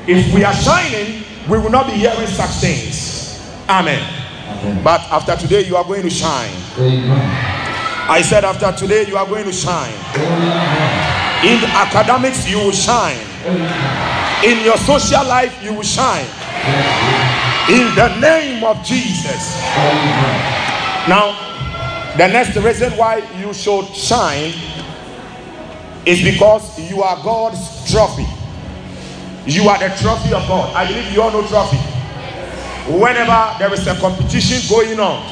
If 0.07 0.33
we 0.33 0.43
are 0.43 0.53
shining, 0.53 1.23
we 1.49 1.57
will 1.57 1.69
not 1.69 1.87
be 1.87 1.93
hearing 1.93 2.27
such 2.27 2.51
things. 2.59 3.39
Amen. 3.69 4.03
Amen. 4.49 4.83
But 4.83 5.01
after 5.11 5.35
today, 5.35 5.65
you 5.65 5.77
are 5.77 5.83
going 5.85 6.03
to 6.03 6.09
shine. 6.09 6.51
Amen. 6.77 7.53
I 8.09 8.21
said, 8.21 8.43
after 8.43 8.71
today, 8.73 9.07
you 9.07 9.15
are 9.15 9.25
going 9.25 9.45
to 9.45 9.53
shine. 9.53 9.93
Amen. 10.15 11.45
In 11.47 11.63
academics, 11.71 12.49
you 12.49 12.57
will 12.57 12.71
shine. 12.71 13.19
In 14.43 14.63
your 14.65 14.77
social 14.77 15.23
life, 15.25 15.55
you 15.63 15.73
will 15.73 15.83
shine. 15.83 16.27
In 17.69 17.95
the 17.95 18.19
name 18.19 18.63
of 18.65 18.83
Jesus. 18.83 19.55
Now, 21.07 21.35
the 22.17 22.27
next 22.27 22.55
reason 22.55 22.91
why 22.93 23.17
you 23.39 23.53
should 23.53 23.87
shine 23.95 24.53
is 26.05 26.21
because 26.21 26.79
you 26.89 27.01
are 27.01 27.15
God's 27.23 27.91
trophy. 27.91 28.25
You 29.45 29.67
are 29.69 29.79
the 29.79 29.93
trophy 29.97 30.33
of 30.33 30.47
God. 30.47 30.73
I 30.75 30.87
believe 30.87 31.11
you 31.11 31.21
all 31.21 31.31
know 31.31 31.47
trophy. 31.47 31.77
Whenever 32.99 33.55
there 33.57 33.73
is 33.73 33.87
a 33.87 33.95
competition 33.95 34.59
going 34.69 34.99
on, 34.99 35.23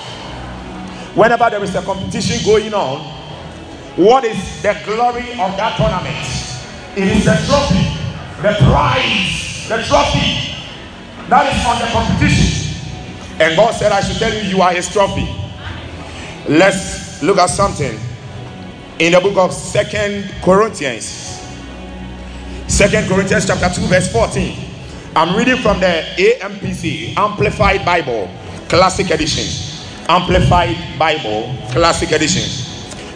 whenever 1.15 1.49
there 1.49 1.63
is 1.63 1.75
a 1.75 1.81
competition 1.81 2.43
going 2.45 2.73
on, 2.73 3.01
what 3.95 4.23
is 4.23 4.61
the 4.61 4.75
glory 4.85 5.31
of 5.33 5.55
that 5.57 5.77
tournament? 5.77 6.17
It 6.97 7.17
is 7.17 7.25
the 7.25 7.35
trophy, 7.45 7.85
the 8.41 8.55
prize, 8.71 9.67
the 9.67 9.83
trophy 9.83 10.55
that 11.29 11.47
is 11.53 11.65
on 11.65 11.79
the 11.79 11.87
competition. 11.93 12.75
And 13.39 13.55
God 13.55 13.71
said, 13.71 13.91
I 13.91 14.01
should 14.01 14.17
tell 14.17 14.33
you, 14.33 14.49
you 14.49 14.61
are 14.61 14.73
his 14.73 14.89
trophy. 14.91 15.40
Let's 16.47 17.21
look 17.23 17.37
at 17.37 17.49
something 17.49 17.99
in 18.99 19.13
the 19.13 19.19
book 19.21 19.37
of 19.37 19.53
Second 19.53 20.29
Corinthians 20.43 21.31
Second 22.71 23.07
Corinthians 23.09 23.45
chapter 23.45 23.69
2, 23.81 23.87
verse 23.87 24.11
14. 24.11 24.57
I'm 25.13 25.35
reading 25.35 25.57
from 25.57 25.81
the 25.81 26.05
AMPC, 26.17 27.17
Amplified 27.17 27.83
Bible, 27.85 28.33
Classic 28.69 29.11
Edition. 29.11 29.43
Amplified 30.07 30.77
Bible, 30.97 31.53
Classic 31.71 32.09
Edition. 32.13 32.47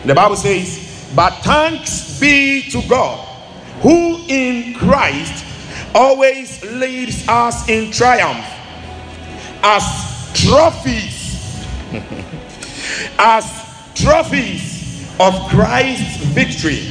The 0.05 0.13
Bible 0.13 0.35
says, 0.35 1.09
But 1.15 1.31
thanks 1.41 2.19
be 2.19 2.69
to 2.71 2.81
God, 2.89 3.25
who 3.81 4.25
in 4.27 4.73
Christ 4.75 5.45
always 5.95 6.61
leads 6.73 7.25
us 7.29 7.67
in 7.69 7.91
triumph 7.91 8.45
as 9.63 9.83
trophies, 10.35 11.14
as 13.17 13.45
trophies 13.95 15.07
of 15.19 15.33
Christ's 15.49 16.17
victory. 16.25 16.87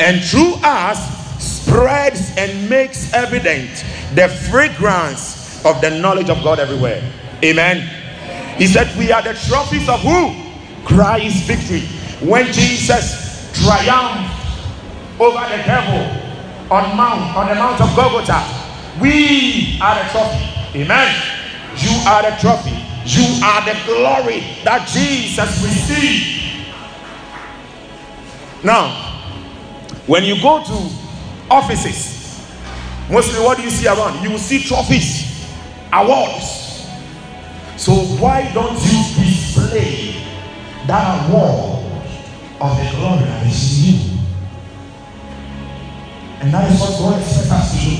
And 0.00 0.22
through 0.22 0.54
us, 0.62 0.98
spreads 1.42 2.32
and 2.36 2.68
makes 2.68 3.12
evident 3.12 3.70
the 4.14 4.28
fragrance 4.50 5.64
of 5.64 5.80
the 5.80 5.90
knowledge 5.90 6.30
of 6.30 6.42
God 6.42 6.58
everywhere. 6.58 7.02
Amen. 7.44 7.82
He 8.56 8.66
said, 8.66 8.96
We 8.96 9.12
are 9.12 9.22
the 9.22 9.34
trophies 9.34 9.88
of 9.88 10.00
who? 10.00 10.34
Christ's 10.84 11.42
victory. 11.42 11.82
When 12.26 12.46
Jesus 12.52 13.52
triumphed 13.52 14.32
over 15.20 15.40
the 15.50 15.62
devil 15.64 16.00
on 16.70 16.96
Mount, 16.96 17.36
on 17.36 17.48
the 17.48 17.54
Mount 17.54 17.80
of 17.80 17.94
Golgotha, 17.96 18.42
we 19.00 19.78
are 19.82 20.02
the 20.02 20.08
trophy. 20.10 20.80
Amen. 20.80 21.14
You 21.76 21.90
are 22.08 22.22
the 22.22 22.36
trophy. 22.40 22.85
You 23.06 23.44
are 23.44 23.64
the 23.64 23.78
glory 23.86 24.40
that 24.64 24.88
Jesus 24.88 25.62
received. 25.62 26.66
Now, 28.64 28.90
when 30.06 30.24
you 30.24 30.40
go 30.42 30.62
to 30.64 31.06
offices. 31.50 32.16
Mostly, 33.10 33.44
what 33.44 33.56
do 33.56 33.62
you 33.62 33.70
see 33.70 33.86
around? 33.86 34.22
You 34.22 34.30
will 34.30 34.38
see 34.38 34.62
trophies, 34.62 35.46
awards. 35.92 36.88
So, 37.76 37.92
why 38.18 38.50
don't 38.52 38.72
you 38.72 39.24
display 39.24 40.24
that 40.86 41.28
award 41.28 41.84
of 42.60 42.76
the 42.76 42.96
glory 42.96 43.24
that 43.24 43.46
is 43.46 43.88
in 43.88 43.94
you? 43.94 44.18
And 46.40 46.54
that 46.54 46.72
is 46.72 46.80
what 46.80 46.98
God 46.98 47.20
expects 47.20 47.50
us 47.52 47.72
to 47.72 47.84
do 47.84 47.96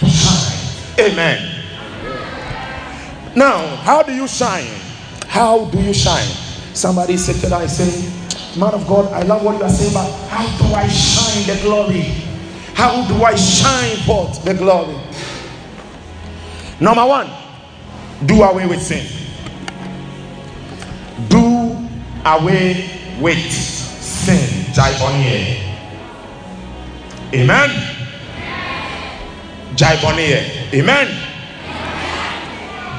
to 0.00 0.06
shine. 0.06 1.12
Amen. 1.12 1.57
Now, 3.38 3.76
how 3.86 4.02
do 4.02 4.12
you 4.12 4.26
shine? 4.26 4.66
How 5.28 5.66
do 5.66 5.80
you 5.80 5.94
shine? 5.94 6.26
Somebody 6.74 7.16
said 7.16 7.36
that 7.36 7.52
I 7.52 7.68
say, 7.68 8.10
Man 8.58 8.74
of 8.74 8.84
God, 8.88 9.12
I 9.12 9.22
love 9.22 9.44
what 9.44 9.58
you 9.58 9.62
are 9.62 9.70
saying, 9.70 9.94
but 9.94 10.10
how 10.26 10.44
do 10.58 10.74
I 10.74 10.88
shine 10.88 11.46
the 11.46 11.62
glory? 11.62 12.00
How 12.74 13.06
do 13.06 13.22
I 13.22 13.36
shine 13.36 13.96
forth 13.98 14.44
the 14.44 14.54
glory? 14.54 14.96
Number 16.80 17.06
one, 17.06 17.30
do 18.26 18.42
away 18.42 18.66
with 18.66 18.82
sin. 18.82 19.06
Do 21.28 21.88
away 22.26 22.90
with 23.20 23.38
sin. 23.52 24.64
Jaibonie. 24.74 25.62
Amen. 27.34 27.70
Jaibonie. 29.76 30.74
Amen. 30.74 31.27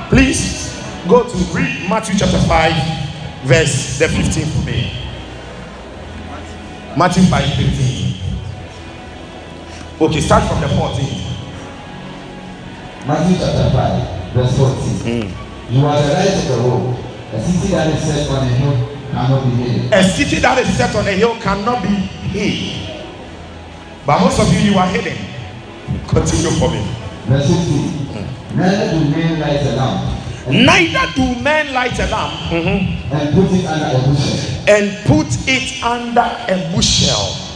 Please 0.10 0.74
go 1.08 1.22
to 1.22 1.38
read 1.54 1.88
Matthew 1.88 2.17
chapter 2.17 2.39
5, 2.39 3.45
verse 3.45 4.00
the 4.00 4.08
15 4.10 4.45
for 4.48 4.65
me. 4.65 4.91
Matthew 6.98 7.24
5 7.26 7.45
15. 7.54 8.15
Okay, 10.02 10.19
start 10.22 10.50
from 10.50 10.62
the 10.62 10.67
14th. 10.67 11.30
Matthew 13.06 13.38
chapter 13.38 13.69
5, 13.69 14.34
verse 14.34 14.58
14. 14.58 14.74
Mm. 15.06 15.30
You 15.69 15.86
are 15.86 16.02
the 16.02 16.13
light 16.13 16.34
of 16.34 16.48
the 16.48 16.63
world. 16.67 16.98
A 17.32 17.39
city 17.39 17.67
that 17.72 17.93
is 17.93 18.02
set 18.08 18.28
on 18.32 18.48
a 18.48 18.50
hill 18.50 18.74
cannot 19.12 19.43
be 19.43 19.50
hid. 19.62 19.93
A 19.93 20.04
city 20.04 20.39
that 20.39 20.58
is 20.58 20.76
set 20.76 20.95
on 20.95 21.08
a 21.08 21.12
hill 21.12 21.36
cannot 21.39 21.84
be 21.84 21.89
hid. 22.34 22.98
But 24.08 24.22
most 24.22 24.39
of 24.39 24.52
you, 24.52 24.72
you 24.72 24.80
are 24.80 24.88
hidden. 24.88 25.17
Continue 26.08 26.50
for 26.58 26.72
me. 26.72 26.82
Verse 27.28 27.45
15. 27.45 28.09
Neither 28.55 28.91
do 28.91 29.09
men 29.12 29.39
light 29.39 29.62
a 29.62 29.75
lamp. 29.75 30.15
Neither 30.47 31.13
do 31.15 31.41
men 31.41 31.73
light 31.73 31.99
a 31.99 32.07
lamp 32.07 32.33
mm-hmm. 32.49 33.13
and 33.13 33.35
put 33.35 33.51
it 33.51 33.65
under 33.65 33.97
a 33.97 34.01
bushel. 34.07 34.39
And 34.67 35.05
put 35.05 35.27
it 35.47 35.83
under 35.83 36.21
a 36.21 36.75
bushel 36.75 37.49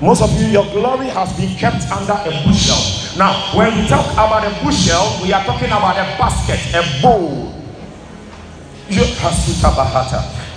most 0.00 0.20
of 0.20 0.30
you, 0.38 0.48
your 0.48 0.64
glory 0.72 1.06
has 1.08 1.34
been 1.38 1.56
kept 1.56 1.90
under 1.90 2.12
a 2.12 2.30
bushel. 2.44 2.76
Now, 3.16 3.56
when 3.56 3.72
we 3.80 3.88
talk 3.88 4.04
about 4.12 4.44
a 4.44 4.52
bushel, 4.62 5.08
we 5.22 5.32
are 5.32 5.42
talking 5.42 5.68
about 5.72 5.96
a 5.96 6.04
basket, 6.20 6.60
a 6.76 6.84
bowl. 7.00 7.54
You, 8.88 9.02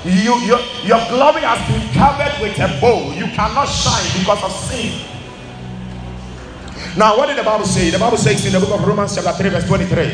you, 0.03 0.35
your, 0.43 0.59
your 0.83 0.99
glory 1.07 1.41
has 1.41 1.59
been 1.71 1.87
covered 1.95 2.35
with 2.41 2.59
a 2.59 2.67
bowl. 2.81 3.13
You 3.13 3.27
cannot 3.31 3.65
shine 3.67 4.19
because 4.19 4.43
of 4.43 4.51
sin. 4.51 5.07
Now, 6.99 7.17
what 7.17 7.27
did 7.27 7.37
the 7.37 7.43
Bible 7.43 7.65
say? 7.65 7.89
The 7.89 7.97
Bible 7.97 8.17
says 8.17 8.45
in 8.45 8.51
the 8.51 8.59
book 8.59 8.77
of 8.77 8.85
Romans, 8.85 9.15
chapter 9.15 9.31
3, 9.31 9.49
verse 9.49 9.67
23. 9.67 10.05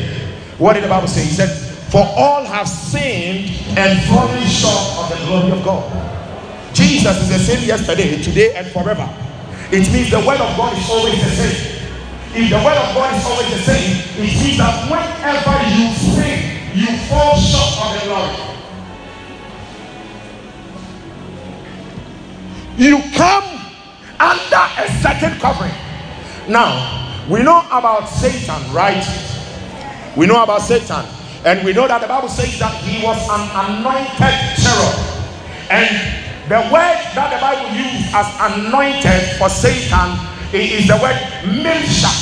What 0.58 0.74
did 0.74 0.84
the 0.84 0.88
Bible 0.88 1.08
say? 1.08 1.24
He 1.24 1.34
said, 1.34 1.50
For 1.90 2.00
all 2.00 2.44
have 2.44 2.68
sinned 2.68 3.50
and 3.76 3.98
fallen 4.06 4.46
short 4.46 5.02
of 5.02 5.10
the 5.10 5.26
glory 5.26 5.50
of 5.50 5.64
God. 5.64 5.82
Jesus 6.72 7.20
is 7.22 7.28
the 7.28 7.38
same 7.40 7.66
yesterday, 7.66 8.22
today, 8.22 8.54
and 8.54 8.66
forever. 8.68 9.08
It 9.72 9.90
means 9.92 10.10
the 10.10 10.22
word 10.22 10.40
of 10.40 10.56
God 10.56 10.78
is 10.78 10.88
always 10.88 11.18
the 11.18 11.30
same 11.30 11.76
if 12.38 12.50
the 12.50 12.56
word 12.56 12.76
of 12.76 12.94
God 12.94 13.16
is 13.16 13.24
always 13.24 13.48
the 13.48 13.58
same, 13.60 13.96
it 14.18 14.44
means 14.44 14.58
that 14.58 14.90
whenever 14.90 15.56
you 15.72 15.88
sin, 15.94 16.38
you 16.74 16.98
fall 17.08 17.34
short 17.40 17.80
of 17.80 17.96
the 17.96 18.06
glory. 18.06 18.36
You 22.76 23.00
come 23.16 23.44
under 24.20 24.64
a 24.76 24.86
certain 25.00 25.38
covering. 25.40 25.85
Now, 26.48 27.26
we 27.28 27.42
know 27.42 27.66
about 27.72 28.06
Satan, 28.06 28.72
right? 28.72 29.02
We 30.16 30.26
know 30.26 30.42
about 30.42 30.62
Satan. 30.62 31.04
And 31.44 31.64
we 31.64 31.72
know 31.72 31.86
that 31.86 32.00
the 32.00 32.06
Bible 32.06 32.28
says 32.28 32.58
that 32.58 32.74
he 32.82 33.04
was 33.04 33.18
an 33.30 33.42
anointed 33.54 34.34
cherub. 34.58 34.98
And 35.70 35.86
the 36.48 36.62
word 36.70 36.98
that 37.14 37.34
the 37.34 37.40
Bible 37.42 37.70
used 37.74 38.14
as 38.14 38.30
anointed 38.38 39.38
for 39.38 39.48
Satan 39.48 40.14
is 40.54 40.86
the 40.86 40.98
word 40.98 41.18
Mimshak. 41.62 42.18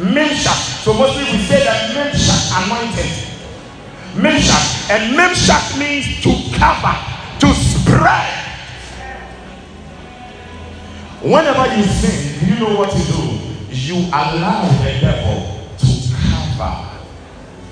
Mimshak. 0.00 0.84
So 0.84 0.92
mostly 0.92 1.24
we 1.24 1.44
say 1.44 1.64
that 1.64 1.92
Mimshak 1.92 2.40
anointed. 2.64 3.10
Mimshak. 4.16 4.90
And 4.92 5.16
Mimshak 5.16 5.78
means 5.78 6.20
to 6.20 6.32
cover, 6.56 6.96
to 7.40 7.48
spread. 7.52 8.44
Whenever 11.20 11.76
you 11.76 11.84
sin, 11.84 12.48
you 12.48 12.60
know 12.60 12.76
what 12.76 12.90
to 12.92 12.98
do. 12.98 13.43
You 13.74 13.96
allow 14.06 14.68
the 14.84 15.00
devil 15.00 15.66
to 15.78 16.14
cover 16.14 16.88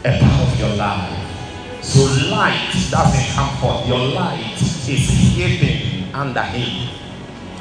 a 0.04 0.18
part 0.18 0.48
of 0.48 0.58
your 0.58 0.74
life. 0.74 1.80
So 1.80 2.00
light 2.28 2.74
doesn't 2.90 3.34
come 3.36 3.56
forth. 3.58 3.86
Your 3.86 4.08
light 4.08 4.60
is 4.60 5.08
hidden 5.36 6.12
under 6.12 6.42
him. 6.42 6.88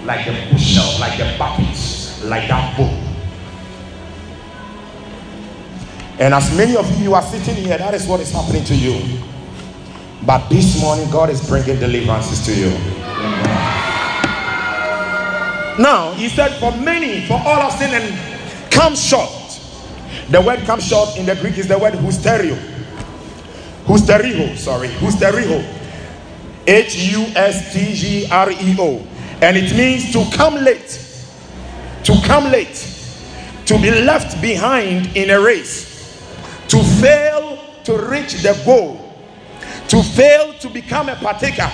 Like 0.08 0.26
a 0.26 0.52
bushel, 0.52 1.00
like 1.00 1.20
a 1.20 1.38
bucket, 1.38 1.78
like 2.24 2.48
that 2.48 2.76
book. 2.76 2.92
And 6.20 6.34
as 6.34 6.58
many 6.58 6.76
of 6.76 7.00
you 7.00 7.14
are 7.14 7.22
sitting 7.22 7.64
here, 7.64 7.78
that 7.78 7.94
is 7.94 8.08
what 8.08 8.22
is 8.22 8.32
happening 8.32 8.64
to 8.64 8.76
you. 8.76 9.20
But 10.26 10.50
this 10.50 10.82
morning, 10.82 11.08
God 11.12 11.30
is 11.30 11.48
bringing 11.48 11.80
deliverances 11.80 12.44
to 12.48 12.56
you. 12.56 13.71
Now, 15.80 16.14
he 16.14 16.30
said, 16.30 16.60
For 16.60 16.72
many, 16.78 17.26
for 17.28 17.36
all 17.46 17.62
of 17.62 17.74
sin 17.74 17.92
and 17.94 18.72
come 18.72 18.96
short. 18.96 19.30
The 20.30 20.42
word 20.42 20.60
come 20.60 20.80
short 20.80 21.18
in 21.18 21.26
the 21.26 21.36
Greek 21.36 21.58
is 21.58 21.68
the 21.68 21.78
word 21.78 21.94
husterio. 21.94 22.58
Husteriho, 23.86 24.58
sorry, 24.58 24.90
husteriho. 24.90 25.78
H 26.68 26.96
U 27.14 27.22
S 27.36 27.74
T 27.74 27.94
G 27.94 28.28
R 28.32 28.52
E 28.52 28.76
O. 28.80 29.06
And 29.42 29.58
it 29.58 29.76
means 29.76 30.14
to 30.14 30.26
come 30.36 30.56
late. 30.56 31.00
To 32.04 32.14
come 32.26 32.46
late. 32.52 32.88
To 33.66 33.78
be 33.80 33.90
left 33.90 34.42
behind 34.42 35.16
in 35.16 35.30
a 35.30 35.40
race 35.40 35.92
to 36.72 36.82
fail 37.02 37.60
to 37.84 37.98
reach 38.08 38.42
the 38.44 38.58
goal, 38.66 39.14
to 39.90 40.02
fail 40.02 40.54
to 40.54 40.70
become 40.70 41.10
a 41.10 41.16
partaker, 41.18 41.70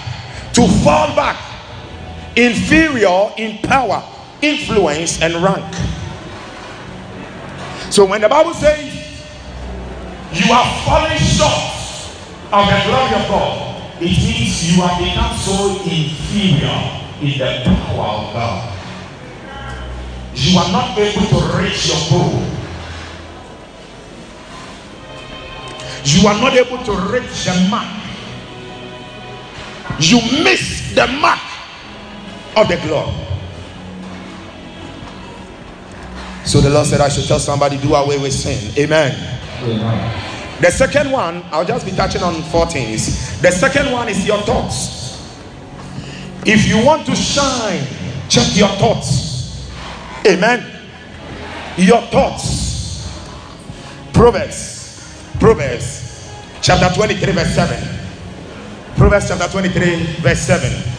to 0.53 0.67
fall 0.83 1.15
back, 1.15 1.38
inferior 2.38 3.34
in 3.38 3.58
power, 3.58 4.04
influence, 4.41 5.21
and 5.21 5.36
rank. 5.43 5.73
So 7.91 8.06
when 8.06 8.21
the 8.21 8.30
Bible 8.30 8.54
says 8.54 8.93
you 10.32 10.52
are 10.54 10.86
falling 10.86 11.17
short 11.17 11.73
of 12.54 12.67
the 12.69 12.82
glory 12.86 13.15
of 13.15 13.28
God, 13.28 14.02
it 14.02 14.17
means 14.17 14.71
you 14.71 14.82
have 14.84 15.00
become 15.00 15.36
so 15.38 15.82
inferior 15.84 17.04
in 17.19 17.39
the 17.39 17.63
power 17.65 18.08
of 18.08 18.34
God. 18.34 18.73
You 20.36 20.60
are 20.60 20.71
not 20.71 20.97
able 20.97 21.26
to 21.26 21.58
reach 21.58 21.88
your 21.88 22.10
goal. 22.12 22.58
you 26.08 26.28
are 26.28 26.39
not 26.39 26.54
able 26.54 26.84
to 26.84 26.91
reach 27.12 27.45
the 27.45 27.67
mark. 27.69 27.88
You 30.00 30.21
miss 30.43 30.93
the 30.95 31.08
mark 31.08 31.46
of 32.58 32.67
the 32.67 32.78
glory. 32.88 33.13
So 36.46 36.62
the 36.62 36.70
Lord 36.70 36.88
said, 36.88 37.02
I 37.02 37.10
should 37.10 37.28
tell 37.28 37.39
somebody, 37.39 37.78
do 37.78 37.93
away 37.93 38.17
with 38.17 38.34
sin. 38.34 38.74
Amen. 38.78 39.13
Amen. 39.63 40.62
The 40.62 40.72
second 40.72 41.12
one, 41.12 41.43
I'll 41.52 41.65
just 41.65 41.86
be 41.86 41.91
touching 41.91 42.24
on 42.24 42.41
four 42.43 42.65
things. 42.65 43.39
The 43.41 43.52
second 43.52 43.91
one 43.91 44.10
is 44.10 44.26
your 44.26 44.39
thoughts. 44.41 44.98
If 46.46 46.67
you 46.67 46.84
want 46.84 47.06
to 47.08 47.15
shine, 47.15 47.84
check 48.30 48.56
your 48.56 48.70
thoughts. 48.70 49.70
Amen. 50.26 50.65
Your 51.78 52.02
thoughts. 52.04 53.08
Proverbs 54.13 54.78
Proverbs 55.39 56.32
chapter 56.62 56.89
23, 56.96 57.32
verse 57.34 57.54
7. 57.54 58.00
Proverbs 58.96 59.28
chapter 59.28 59.48
23, 59.48 60.04
verse 60.22 60.39
7. 60.39 60.96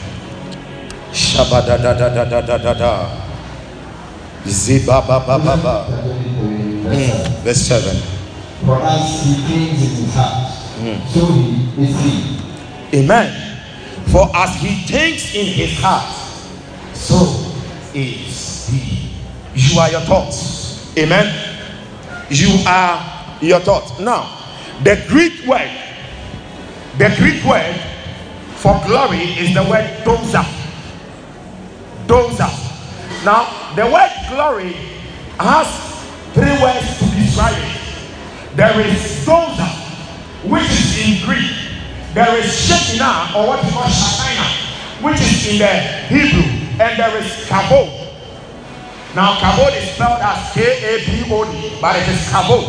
Ba 5.39 5.57
ba. 5.63 5.77
Mm, 6.89 7.45
verse 7.45 7.63
7. 7.69 7.95
For 8.65 8.81
as 8.83 9.23
he 9.23 9.35
thinks 9.47 9.83
in 9.83 9.91
his 10.03 10.15
heart, 10.15 10.51
mm. 10.81 10.99
so 11.13 11.21
he 11.27 11.85
is 11.85 11.95
he. 12.03 12.99
Amen. 12.99 13.29
For 14.11 14.29
as 14.35 14.57
he 14.57 14.75
thinks 14.89 15.35
in 15.35 15.47
his 15.47 15.79
heart, 15.79 16.09
so 16.95 17.29
is 17.95 18.69
he. 18.69 19.11
You 19.55 19.79
are 19.81 19.91
your 19.91 20.01
thoughts. 20.03 20.97
Amen. 20.97 21.29
You 22.31 22.51
are 22.67 23.37
your 23.41 23.61
thoughts. 23.61 24.01
Now, 24.01 24.27
the 24.83 24.97
Greek 25.09 25.47
word, 25.47 25.71
the 26.99 27.15
Greek 27.19 27.45
word 27.45 27.77
for 28.59 28.81
glory 28.87 29.39
is 29.39 29.55
the 29.55 29.63
word 29.63 29.87
doxa. 30.03 30.58
Doxa. 32.09 32.49
Now, 33.25 33.75
the 33.77 33.85
word 33.87 34.11
glory 34.31 34.73
has 35.39 35.69
three 36.33 36.57
words 36.63 36.99
to 36.99 37.07
describe 37.15 37.55
it. 37.55 38.57
There 38.57 38.81
is 38.81 39.27
doxa, 39.27 39.69
which 40.49 40.65
is 40.65 40.99
in 40.99 41.27
Greek. 41.27 41.53
There 42.15 42.35
is 42.39 42.49
shekinah, 42.49 43.37
or 43.37 43.47
what 43.49 43.61
is 43.61 43.67
we 43.67 43.73
call 43.73 43.89
shekinah, 43.89 45.05
which 45.05 45.21
is 45.21 45.53
in 45.53 45.59
the 45.59 45.69
Hebrew. 46.09 46.49
And 46.81 46.99
there 46.99 47.17
is 47.19 47.29
kavod. 47.47 47.91
Now, 49.15 49.35
kavod 49.37 49.77
is 49.77 49.91
spelled 49.95 50.21
as 50.23 50.53
K 50.55 50.63
A 50.63 51.05
B 51.05 51.33
O 51.33 51.45
D, 51.45 51.79
but 51.81 51.97
it 51.97 52.09
is 52.09 52.21
kavod. 52.33 52.65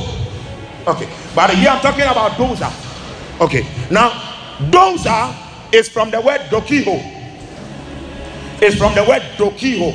Okay. 0.87 1.09
But 1.35 1.51
here 1.51 1.69
I'm 1.69 1.81
talking 1.81 2.03
about 2.03 2.31
doxa. 2.33 2.69
Okay. 3.39 3.65
Now, 3.89 4.11
doxa 4.69 5.33
is 5.73 5.87
from 5.87 6.11
the 6.11 6.19
word 6.21 6.41
dokiho. 6.49 7.18
It's 8.61 8.75
from 8.77 8.93
the 8.93 9.03
word 9.03 9.21
dokiho. 9.37 9.93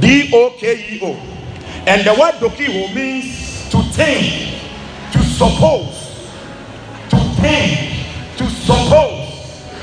D 0.00 0.30
O 0.34 0.50
K 0.58 0.96
E 0.96 1.00
O. 1.02 1.12
And 1.86 2.04
the 2.04 2.12
word 2.18 2.34
dokiho 2.34 2.92
means 2.94 3.70
to 3.70 3.82
think, 3.94 4.60
to 5.12 5.22
suppose, 5.22 6.28
to 7.10 7.16
think, 7.40 8.06
to 8.36 8.46
suppose. 8.50 9.26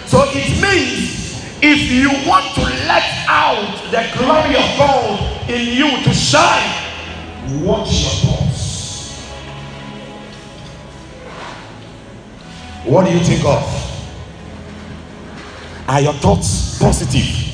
So 0.08 0.24
it 0.28 0.62
means 0.62 1.14
if 1.62 1.90
you 1.90 2.10
want 2.28 2.54
to 2.56 2.62
let 2.62 3.04
out 3.28 3.90
the 3.92 4.04
glory 4.18 4.56
of 4.56 4.78
God 4.78 5.50
in 5.50 5.78
you 5.78 6.04
to 6.04 6.14
shine, 6.14 6.84
watch 7.64 7.92
your 8.02 8.36
thoughts. 8.36 9.22
What 12.84 13.06
do 13.06 13.12
you 13.14 13.24
think 13.24 13.46
of? 13.46 13.64
Are 15.88 16.02
your 16.02 16.14
thoughts 16.14 16.78
positive? 16.80 17.53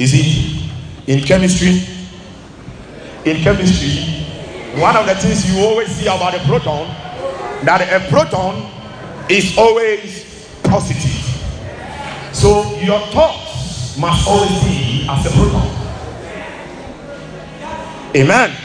Is 0.00 0.14
it 0.14 0.72
in 1.08 1.20
chemistry? 1.20 1.86
In 3.26 3.42
chemistry, 3.42 4.02
one 4.80 4.96
of 4.96 5.04
the 5.04 5.14
things 5.16 5.44
you 5.52 5.60
always 5.60 5.88
see 5.88 6.06
about 6.06 6.34
a 6.34 6.38
proton 6.46 6.86
that 7.66 7.82
a 7.82 8.08
proton 8.08 8.72
is 9.28 9.58
always 9.58 10.24
positive. 10.62 11.20
So 12.32 12.78
your 12.80 13.00
thoughts 13.08 13.98
must 13.98 14.26
always 14.26 14.64
be 14.64 15.06
as 15.06 15.26
a 15.26 15.30
proton. 15.36 15.68
Amen. 18.16 18.56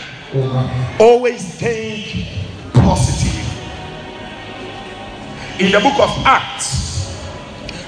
Always 0.98 1.44
think 1.56 2.30
positive. 2.72 3.44
In 5.60 5.74
the 5.74 5.82
book 5.82 6.00
of 6.00 6.12
Acts, 6.26 6.85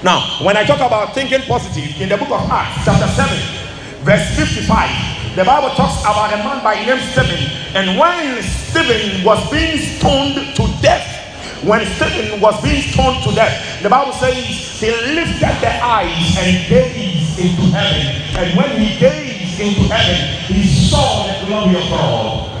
now 0.02 0.20
when 0.44 0.56
I 0.56 0.64
talk 0.64 0.78
about 0.78 1.14
thinking 1.14 1.42
positive, 1.42 2.00
in 2.00 2.08
the 2.08 2.16
book 2.16 2.30
of 2.30 2.48
Acts, 2.50 2.84
chapter 2.84 3.08
7, 3.08 4.04
verse 4.04 4.36
55, 4.36 5.34
the 5.34 5.44
Bible 5.44 5.74
talks 5.74 6.00
about 6.02 6.32
a 6.32 6.36
man 6.38 6.62
by 6.62 6.74
name 6.86 7.00
Stephen. 7.10 7.50
And 7.74 7.98
when 7.98 8.42
Stephen 8.42 9.24
was 9.24 9.38
being 9.50 9.78
stoned 9.78 10.54
to 10.56 10.82
death, 10.82 11.64
when 11.64 11.84
Stephen 11.96 12.40
was 12.40 12.60
being 12.62 12.82
stoned 12.82 13.24
to 13.24 13.34
death, 13.34 13.82
the 13.82 13.88
Bible 13.88 14.12
says 14.12 14.34
he 14.34 14.90
lifted 14.90 15.54
the 15.60 15.72
eyes 15.82 16.36
and 16.38 16.68
gazed 16.68 17.38
into 17.38 17.62
heaven. 17.74 18.38
And 18.38 18.56
when 18.56 18.80
he 18.80 18.98
gazed 18.98 19.60
into 19.60 19.82
heaven, 19.92 20.44
he 20.46 20.64
saw 20.66 21.26
the 21.26 21.46
glory 21.46 21.76
of 21.76 21.88
God. 21.90 22.54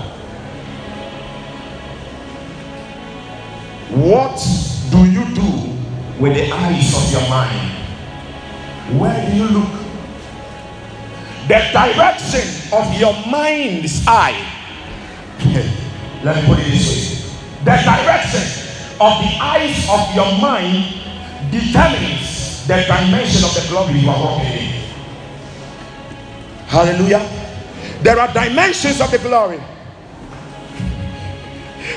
What 3.90 4.38
do 4.90 5.04
you 5.04 5.24
do 5.34 5.67
with 6.18 6.34
the 6.34 6.50
eyes 6.50 6.94
of 6.94 7.12
your 7.12 7.28
mind? 7.28 7.74
Where 8.98 9.30
do 9.30 9.36
you 9.36 9.48
look? 9.48 9.70
The 11.48 11.60
direction 11.72 12.46
of 12.72 12.92
your 12.98 13.14
mind's 13.26 14.04
eye. 14.06 14.36
Let 16.24 16.36
me 16.36 16.48
put 16.48 16.58
it 16.58 16.70
this 16.70 16.88
way. 16.90 17.18
The 17.64 17.76
direction 17.84 18.42
of 19.00 19.22
the 19.22 19.32
eyes 19.40 19.88
of 19.88 20.14
your 20.14 20.30
mind 20.40 20.94
determines 21.50 22.66
the 22.66 22.84
dimension 22.86 23.44
of 23.44 23.54
the 23.54 23.64
glory 23.70 24.00
you 24.00 24.10
are 24.10 24.20
walking 24.20 24.52
in. 24.52 24.84
Hallelujah. 26.66 27.24
There 28.02 28.18
are 28.18 28.32
dimensions 28.32 29.00
of 29.00 29.10
the 29.10 29.18
glory. 29.18 29.60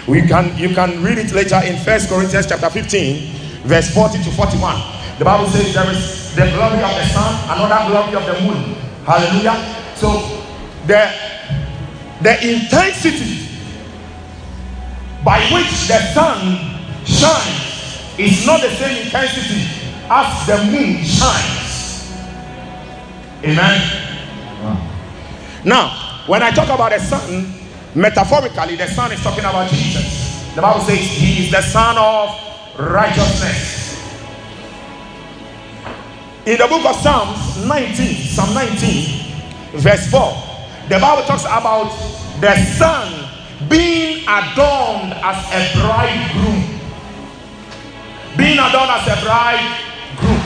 We 0.08 0.22
can 0.28 0.58
you 0.58 0.74
can 0.74 1.04
read 1.04 1.18
it 1.18 1.32
later 1.34 1.60
in 1.66 1.78
First 1.78 2.10
Corinthians 2.10 2.48
chapter 2.48 2.70
15, 2.70 3.41
verse 3.64 3.94
40 3.94 4.24
to 4.24 4.32
41. 4.32 4.82
The 5.20 5.26
Bible 5.26 5.48
says 5.50 5.74
there 5.74 5.90
is 5.92 6.36
the 6.36 6.46
glory 6.52 6.82
of 6.82 6.94
the 6.96 7.06
sun, 7.10 7.32
another 7.46 7.90
glory 7.90 8.16
of 8.16 8.26
the 8.26 8.42
moon. 8.42 8.76
Hallelujah. 9.06 9.58
So 9.96 10.42
the 10.88 11.12
the 12.22 12.54
intensity 12.54 13.48
by 15.24 15.40
which 15.54 15.88
the 15.88 16.00
sun 16.14 16.58
shines 17.06 18.20
is 18.20 18.46
not 18.46 18.62
the 18.62 18.70
same 18.70 19.06
intensity 19.06 19.68
as 20.10 20.48
the 20.48 20.58
moon 20.72 21.04
shines. 21.04 22.12
Amen. 23.44 23.82
Now, 25.64 26.24
when 26.28 26.42
I 26.44 26.52
talk 26.52 26.70
about 26.70 26.92
the 26.92 27.00
sun, 27.00 27.54
metaphorically, 27.96 28.76
the 28.76 28.88
sun 28.88 29.12
is 29.12 29.22
talking 29.22 29.46
about 29.46 29.70
Jesus. 29.70 30.54
The 30.56 30.62
Bible 30.62 30.82
says 30.82 31.00
he 31.00 31.46
is 31.46 31.52
the 31.52 31.62
son 31.62 31.98
of 31.98 32.51
righteousness. 32.78 34.00
In 36.46 36.58
the 36.58 36.68
book 36.68 36.86
of 36.86 36.96
Psalms 36.96 37.66
19, 37.66 38.16
Psalm 38.16 38.54
19, 38.54 39.80
verse 39.80 40.10
4, 40.10 40.34
the 40.90 41.00
Bible 41.00 41.24
talks 41.24 41.46
about 41.46 41.92
the 42.40 42.56
sun 42.78 43.30
being 43.70 44.24
adorned 44.28 45.14
as 45.14 45.38
a 45.54 45.80
bridegroom 45.80 46.72
being 48.38 48.60
adorned 48.60 48.92
as 48.92 49.06
a 49.08 49.18
bridegroom. 49.24 50.40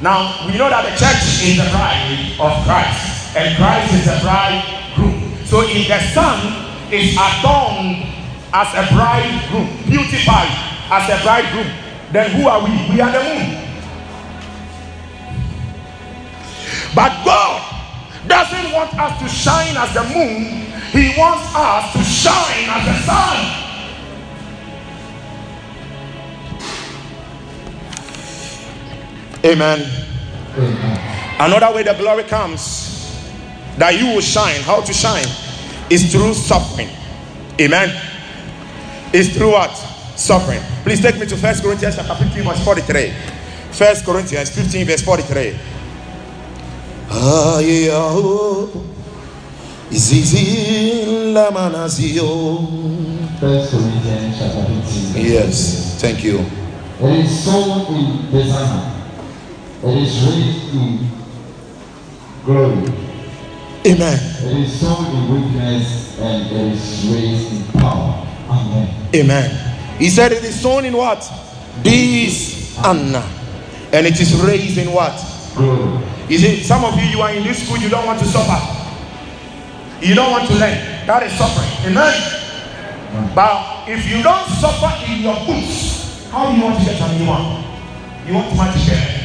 Now, 0.00 0.46
we 0.46 0.56
know 0.56 0.72
that 0.72 0.82
the 0.88 0.94
church 0.96 1.44
is 1.44 1.60
the 1.60 1.68
bride 1.68 2.34
of 2.40 2.52
Christ, 2.64 3.36
and 3.36 3.54
Christ 3.56 3.92
is 3.94 4.04
the 4.08 4.18
bridegroom. 4.24 5.36
So, 5.44 5.60
if 5.62 5.86
the 5.88 6.00
Son 6.16 6.40
is 6.88 7.12
adorned 7.12 8.08
as 8.52 8.68
a 8.74 8.84
bridegroom, 8.96 9.68
beautified 9.86 10.71
as 10.90 11.08
a 11.08 11.22
bridegroom, 11.22 11.66
then 12.12 12.30
who 12.32 12.48
are 12.48 12.62
we? 12.64 12.70
We 12.94 13.00
are 13.00 13.10
the 13.12 13.22
moon. 13.22 13.58
But 16.94 17.24
God 17.24 17.62
doesn't 18.26 18.72
want 18.72 18.94
us 18.98 19.18
to 19.22 19.28
shine 19.28 19.76
as 19.76 19.94
the 19.94 20.04
moon, 20.14 20.66
He 20.92 21.14
wants 21.18 21.44
us 21.54 21.92
to 21.92 22.02
shine 22.04 22.68
as 22.68 22.84
the 22.86 23.06
sun. 23.06 23.62
Amen. 29.44 29.80
Amen. 30.56 31.00
Another 31.40 31.74
way 31.74 31.82
the 31.82 31.94
glory 31.94 32.22
comes 32.24 32.92
that 33.78 33.98
you 33.98 34.06
will 34.14 34.20
shine. 34.20 34.60
How 34.60 34.80
to 34.82 34.92
shine 34.92 35.26
is 35.90 36.12
through 36.12 36.34
suffering. 36.34 36.88
Amen. 37.60 38.00
Is 39.12 39.36
through 39.36 39.50
what? 39.52 39.91
Suffering. 40.22 40.60
Please 40.84 41.00
take 41.00 41.18
me 41.18 41.26
to 41.26 41.36
First 41.36 41.62
Corinthians 41.62 41.96
chapter 41.96 42.14
15, 42.14 42.44
verse 42.44 42.64
43. 42.64 43.12
First 43.72 44.04
Corinthians 44.04 44.50
15, 44.50 44.86
verse 44.86 45.02
43. 45.02 45.58
Ah, 47.10 47.58
yeah, 47.58 47.90
oh. 47.94 48.70
First 53.40 53.70
Corinthians 53.72 54.38
chapter 54.38 54.64
15. 54.64 55.26
Yes, 55.26 56.00
thank 56.00 56.22
you. 56.22 56.38
It 57.00 57.24
is 57.24 57.44
sown 57.44 57.92
in 57.94 58.30
dishonor 58.30 58.92
it 59.84 59.96
is 59.98 60.22
raised 60.22 60.74
in 60.76 61.08
glory. 62.44 62.86
Amen. 63.84 64.18
It 64.46 64.56
is 64.62 64.80
sown 64.80 65.06
in 65.16 65.28
weakness 65.28 66.20
and 66.20 66.46
it 66.46 66.72
is 66.72 67.08
raised 67.08 67.52
in 67.52 67.80
power. 67.80 68.24
Amen. 68.48 69.10
Amen. 69.16 69.71
He 69.98 70.08
said 70.10 70.32
it 70.32 70.44
is 70.44 70.60
sown 70.60 70.84
in 70.84 70.96
what? 70.96 71.20
This 71.82 72.76
Anna. 72.84 73.22
And 73.92 74.06
it 74.06 74.18
is 74.20 74.34
raised 74.42 74.78
in 74.78 74.92
what? 74.92 75.12
You 76.28 76.38
see, 76.38 76.62
some 76.62 76.84
of 76.84 76.96
you, 76.98 77.04
you 77.04 77.20
are 77.20 77.32
in 77.32 77.44
this 77.44 77.64
school, 77.64 77.76
you 77.78 77.88
don't 77.88 78.06
want 78.06 78.18
to 78.20 78.24
suffer. 78.24 78.56
You 80.00 80.14
don't 80.14 80.30
want 80.30 80.48
to 80.48 80.54
learn. 80.54 81.06
That 81.06 81.22
is 81.22 81.32
suffering. 81.36 81.68
Amen. 81.86 83.34
But 83.34 83.88
if 83.88 84.08
you 84.08 84.22
don't 84.22 84.48
suffer 84.48 84.90
in 85.12 85.20
your 85.20 85.36
boots, 85.44 86.26
how 86.30 86.50
do 86.50 86.56
you 86.56 86.64
want 86.64 86.78
to 86.78 86.84
get 86.84 86.96
a 87.00 87.18
new 87.18 87.28
one? 87.28 87.62
You 88.26 88.34
want 88.34 88.72
to 88.72 88.80
it. 88.80 89.22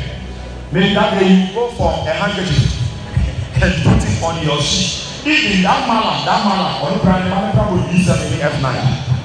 Maybe 0.71 0.93
that 0.93 1.17
day 1.19 1.47
you 1.47 1.53
go 1.55 1.71
for 1.71 2.03
a 2.03 2.11
handkerchief 2.11 2.75
and 3.63 3.71
put 3.87 4.03
it 4.03 4.21
on 4.21 4.43
your 4.43 4.59
sheet. 4.61 5.25
Even 5.25 5.63
that 5.63 5.87
man, 5.87 6.25
that 6.27 6.43
man, 6.43 6.59
on 6.83 6.93
the 6.93 6.99
prime 6.99 7.29
man, 7.29 7.55
will 7.71 7.87
use 7.95 8.05
them 8.07 8.19
in 8.33 8.39
F9. 8.39 9.16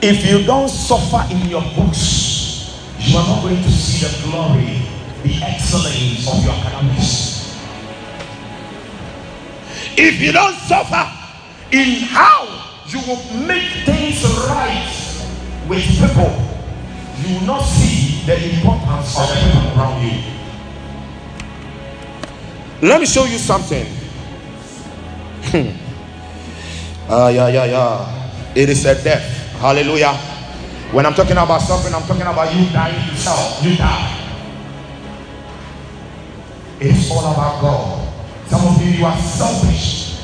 If 0.00 0.30
you 0.30 0.46
don't 0.46 0.68
suffer 0.68 1.26
in 1.34 1.48
your 1.48 1.62
books, 1.74 2.78
you 3.00 3.18
are 3.18 3.26
not 3.26 3.42
going 3.42 3.56
to 3.60 3.70
see 3.70 4.06
the 4.06 4.30
glory, 4.30 4.82
the 5.24 5.42
excellence 5.42 6.28
of 6.28 6.44
your 6.44 6.54
academics. 6.54 7.58
If 9.96 10.20
you 10.20 10.30
don't 10.30 10.54
suffer 10.54 11.04
in 11.72 12.02
how 12.06 12.46
you 12.86 13.00
will 13.08 13.24
make 13.44 13.68
things 13.84 14.22
right 14.46 14.86
with 15.68 15.82
people, 15.82 16.30
you 17.18 17.34
will 17.34 17.46
not 17.46 17.62
see 17.62 18.22
the 18.24 18.36
importance 18.54 19.18
of 19.18 19.28
people 19.34 19.66
around 19.74 20.00
you. 20.06 20.22
Let 22.82 23.00
me 23.00 23.06
show 23.06 23.24
you 23.24 23.38
something. 23.38 23.86
Ah, 27.10 27.24
uh, 27.24 27.28
yeah, 27.32 27.48
yeah, 27.48 27.64
yeah. 27.64 28.04
It 28.54 28.68
is 28.68 28.84
a 28.84 28.92
death. 29.02 29.47
Hallelujah. 29.58 30.14
When 30.92 31.04
I'm 31.04 31.14
talking 31.14 31.36
about 31.36 31.60
suffering, 31.62 31.92
I'm 31.92 32.02
talking 32.02 32.22
about 32.22 32.54
you 32.54 32.70
dying 32.70 33.10
to 33.10 33.16
self. 33.16 33.62
You 33.62 33.76
die. 33.76 34.14
It's 36.80 37.10
all 37.10 37.32
about 37.32 37.60
God. 37.60 38.08
Some 38.46 38.66
of 38.66 38.80
you, 38.80 38.92
you 38.92 39.04
are 39.04 39.18
selfish. 39.18 40.22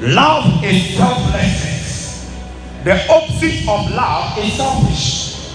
Love 0.00 0.64
is 0.64 0.96
selflessness. 0.96 2.34
The 2.82 3.08
opposite 3.08 3.62
of 3.68 3.90
love 3.94 4.36
is 4.38 4.52
selfish. 4.54 5.54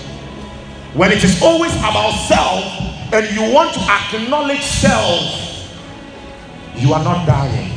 When 0.96 1.12
it 1.12 1.24
is 1.24 1.42
always 1.42 1.76
about 1.76 2.12
self 2.28 2.64
and 3.14 3.30
you 3.36 3.54
want 3.54 3.74
to 3.74 3.82
acknowledge 3.82 4.64
self, 4.64 5.22
you 6.76 6.94
are 6.94 7.04
not 7.04 7.28
dying. 7.28 7.74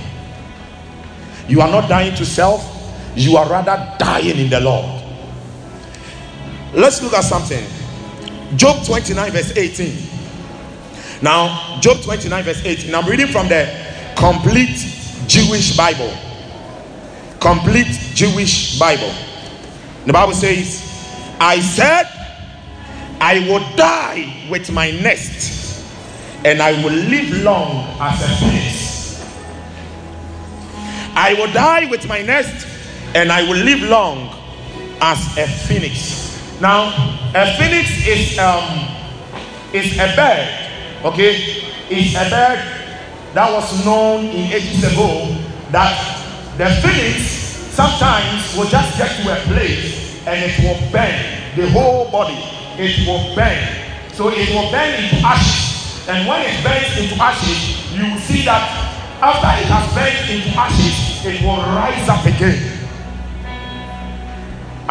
You 1.49 1.61
are 1.61 1.68
not 1.68 1.88
dying 1.88 2.14
to 2.14 2.25
self, 2.25 2.71
you 3.14 3.37
are 3.37 3.48
rather 3.48 3.94
dying 3.98 4.38
in 4.38 4.51
the 4.51 4.61
Lord. 4.61 5.03
Let's 6.75 7.03
look 7.03 7.12
at 7.12 7.25
something. 7.25 7.64
Job 8.57 8.85
29, 8.85 9.31
verse 9.33 9.57
18. 9.57 10.09
Now, 11.22 11.79
Job 11.81 12.03
29, 12.03 12.44
verse 12.44 12.64
18. 12.64 12.94
I'm 12.94 13.09
reading 13.09 13.27
from 13.29 13.48
the 13.48 13.68
complete 14.16 14.77
Jewish 15.27 15.77
Bible. 15.77 16.12
Complete 17.40 17.92
Jewish 18.14 18.79
Bible. 18.79 19.12
The 20.07 20.12
Bible 20.12 20.35
says, 20.35 20.88
I 21.38 21.61
said, 21.61 22.07
I 23.20 23.40
will 23.48 23.64
die 23.77 24.46
with 24.51 24.72
my 24.72 24.90
nest 24.90 25.85
and 26.44 26.61
I 26.61 26.72
will 26.83 26.92
live 26.92 27.42
long 27.42 27.87
as 28.01 28.20
a 28.22 28.37
phoenix. 28.37 29.25
I 31.14 31.35
will 31.35 31.53
die 31.53 31.88
with 31.90 32.09
my 32.09 32.22
nest, 32.22 32.66
and 33.14 33.31
I 33.31 33.42
will 33.42 33.62
live 33.62 33.83
long 33.83 34.31
as 35.01 35.18
a 35.37 35.46
phoenix. 35.46 36.33
Now, 36.61 36.88
a 37.35 37.57
phoenix 37.59 37.90
is 38.07 38.38
um 38.38 38.88
is 39.72 39.98
a 39.98 40.09
bird, 40.16 40.48
okay? 41.05 41.61
It's 41.90 42.14
a 42.16 42.25
bird 42.31 42.61
that 43.35 43.53
was 43.53 43.85
known 43.85 44.25
in 44.27 44.53
ages 44.53 44.85
ago 44.85 45.29
that 45.72 45.92
the 46.57 46.68
phoenix 46.81 47.25
sometimes 47.72 48.57
will 48.57 48.68
just 48.68 48.96
get 48.96 49.11
to 49.20 49.33
a 49.33 49.37
place 49.48 50.25
and 50.27 50.40
it 50.40 50.57
will 50.64 50.81
burn 50.92 51.16
the 51.57 51.68
whole 51.70 52.11
body. 52.11 52.38
It 52.79 53.07
will 53.07 53.35
burn. 53.35 53.61
So 54.12 54.29
it 54.29 54.48
will 54.55 54.70
burn 54.70 54.92
into 55.03 55.16
ashes 55.25 56.09
and 56.09 56.29
when 56.29 56.40
it 56.48 56.62
burns 56.64 56.96
into 56.96 57.20
ashes, 57.20 57.92
you 57.92 58.05
will 58.05 58.20
see 58.20 58.44
that 58.44 58.88
after 59.20 59.48
it 59.61 59.68
has 59.68 59.85
burned 59.94 60.31
into 60.31 60.48
ashes, 60.59 61.25
it 61.25 61.42
will 61.44 61.61
rise 61.61 62.09
up 62.09 62.25
again 62.25 62.71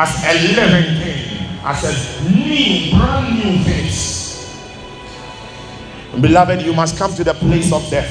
as 0.02 0.24
a 0.26 0.34
living 0.58 0.98
thing, 0.98 1.48
as 1.64 1.84
a 1.86 2.30
new, 2.32 2.90
brand 2.98 3.38
new 3.38 3.64
face. 3.64 4.60
Beloved, 6.20 6.62
you 6.64 6.74
must 6.74 6.98
come 6.98 7.14
to 7.14 7.24
the 7.24 7.36
place 7.36 7.72
of 7.72 7.88
death. 7.90 8.10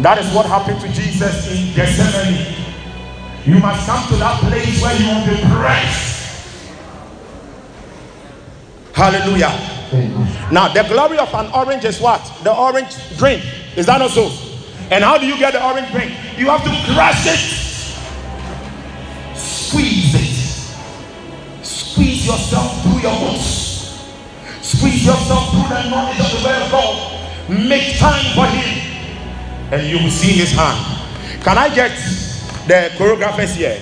That 0.00 0.18
is 0.18 0.32
what 0.32 0.46
happened 0.46 0.80
to 0.82 0.88
Jesus 0.92 1.50
in 1.50 1.74
Gethsemane. 1.74 2.54
You 3.44 3.58
must 3.58 3.86
come 3.86 4.06
to 4.08 4.16
that 4.16 4.40
place 4.42 4.80
where 4.80 4.94
you 4.94 5.06
will 5.06 5.26
be 5.26 5.42
pressed. 5.56 6.14
Hallelujah. 8.92 9.54
Now, 10.52 10.72
the 10.72 10.84
glory 10.84 11.18
of 11.18 11.34
an 11.34 11.50
orange 11.52 11.84
is 11.84 12.00
what? 12.00 12.22
The 12.44 12.54
orange 12.54 12.94
drink. 13.18 13.42
Is 13.76 13.86
that 13.86 13.98
not 13.98 14.10
so? 14.10 14.30
And 14.90 15.02
how 15.02 15.18
do 15.18 15.26
you 15.26 15.36
get 15.36 15.52
the 15.52 15.64
orange 15.64 15.90
drink? 15.90 16.12
You 16.38 16.46
have 16.46 16.62
to 16.62 16.70
crush 16.94 17.26
it, 17.26 17.55
squeeze 19.76 20.14
it, 20.14 21.64
squeeze 21.64 22.26
yourself 22.26 22.82
through 22.82 23.00
your 23.00 23.18
books, 23.20 24.08
squeeze 24.62 25.04
yourself 25.04 25.50
through 25.50 25.68
the 25.68 25.90
knowledge 25.90 26.18
of 26.18 26.30
the 26.32 26.44
word 26.48 26.62
of 26.62 26.70
God. 26.70 27.12
Make 27.50 27.98
time 27.98 28.24
for 28.34 28.46
Him, 28.46 29.72
and 29.72 29.86
you 29.86 30.02
will 30.02 30.10
see 30.10 30.32
His 30.32 30.52
hand. 30.52 30.78
Can 31.42 31.58
I 31.58 31.68
get 31.74 31.90
the 32.66 32.90
choreographers 32.96 33.54
here? 33.54 33.80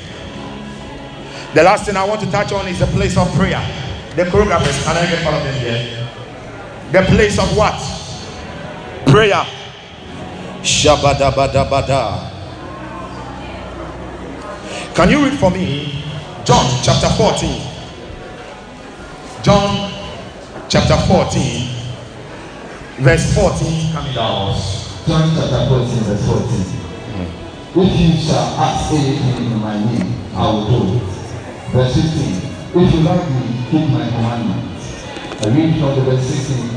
The 1.54 1.62
last 1.62 1.87
thing 1.87 1.96
I 1.96 2.04
want 2.04 2.20
to 2.22 2.30
touch 2.30 2.50
on 2.52 2.66
is 2.66 2.80
the 2.80 2.87
place 2.87 3.16
of 3.16 3.33
prayer. 3.35 3.62
The 4.16 4.24
choreographers, 4.24 4.83
can 4.85 4.96
I 4.96 5.07
get 5.09 5.24
all 5.24 5.35
of 5.35 5.44
them 5.44 5.54
here? 5.61 6.09
The 6.90 7.02
place 7.14 7.38
of 7.38 7.57
what? 7.57 7.78
Prayer. 9.07 9.46
Shabadabadabada. 10.62 12.33
Can 14.94 15.11
you 15.11 15.24
read 15.24 15.37
for 15.40 15.50
me 15.50 16.04
John 16.44 16.64
chapter 16.85 17.09
14? 17.18 17.61
John 19.42 19.90
chapter 20.68 20.96
14, 21.11 23.02
verse 23.02 23.35
14 23.35 23.92
coming 23.92 24.14
down. 24.14 24.54
John 25.04 25.35
chapter 25.35 25.66
14, 25.66 25.98
verse 26.07 26.24
14. 26.26 26.46
Mm. 27.11 27.26
If 27.74 27.90
you 28.00 28.22
shall 28.22 28.54
ask 28.54 28.92
anything 28.94 29.50
in 29.50 29.59
my 29.59 29.83
name, 29.85 30.14
I 30.33 30.46
will 30.52 30.68
do 30.70 30.96
it. 30.96 31.02
Verse 31.74 31.94
15. 31.94 32.87
If 32.87 32.94
you 32.94 33.00
love 33.00 33.28
me, 33.35 33.66
keep 33.72 33.90
my 33.90 34.07
commandments. 34.09 35.04
I 35.42 35.48
read 35.48 35.74
from 35.80 35.96
the 35.96 36.02
verse 36.02 36.24
16. 36.24 36.70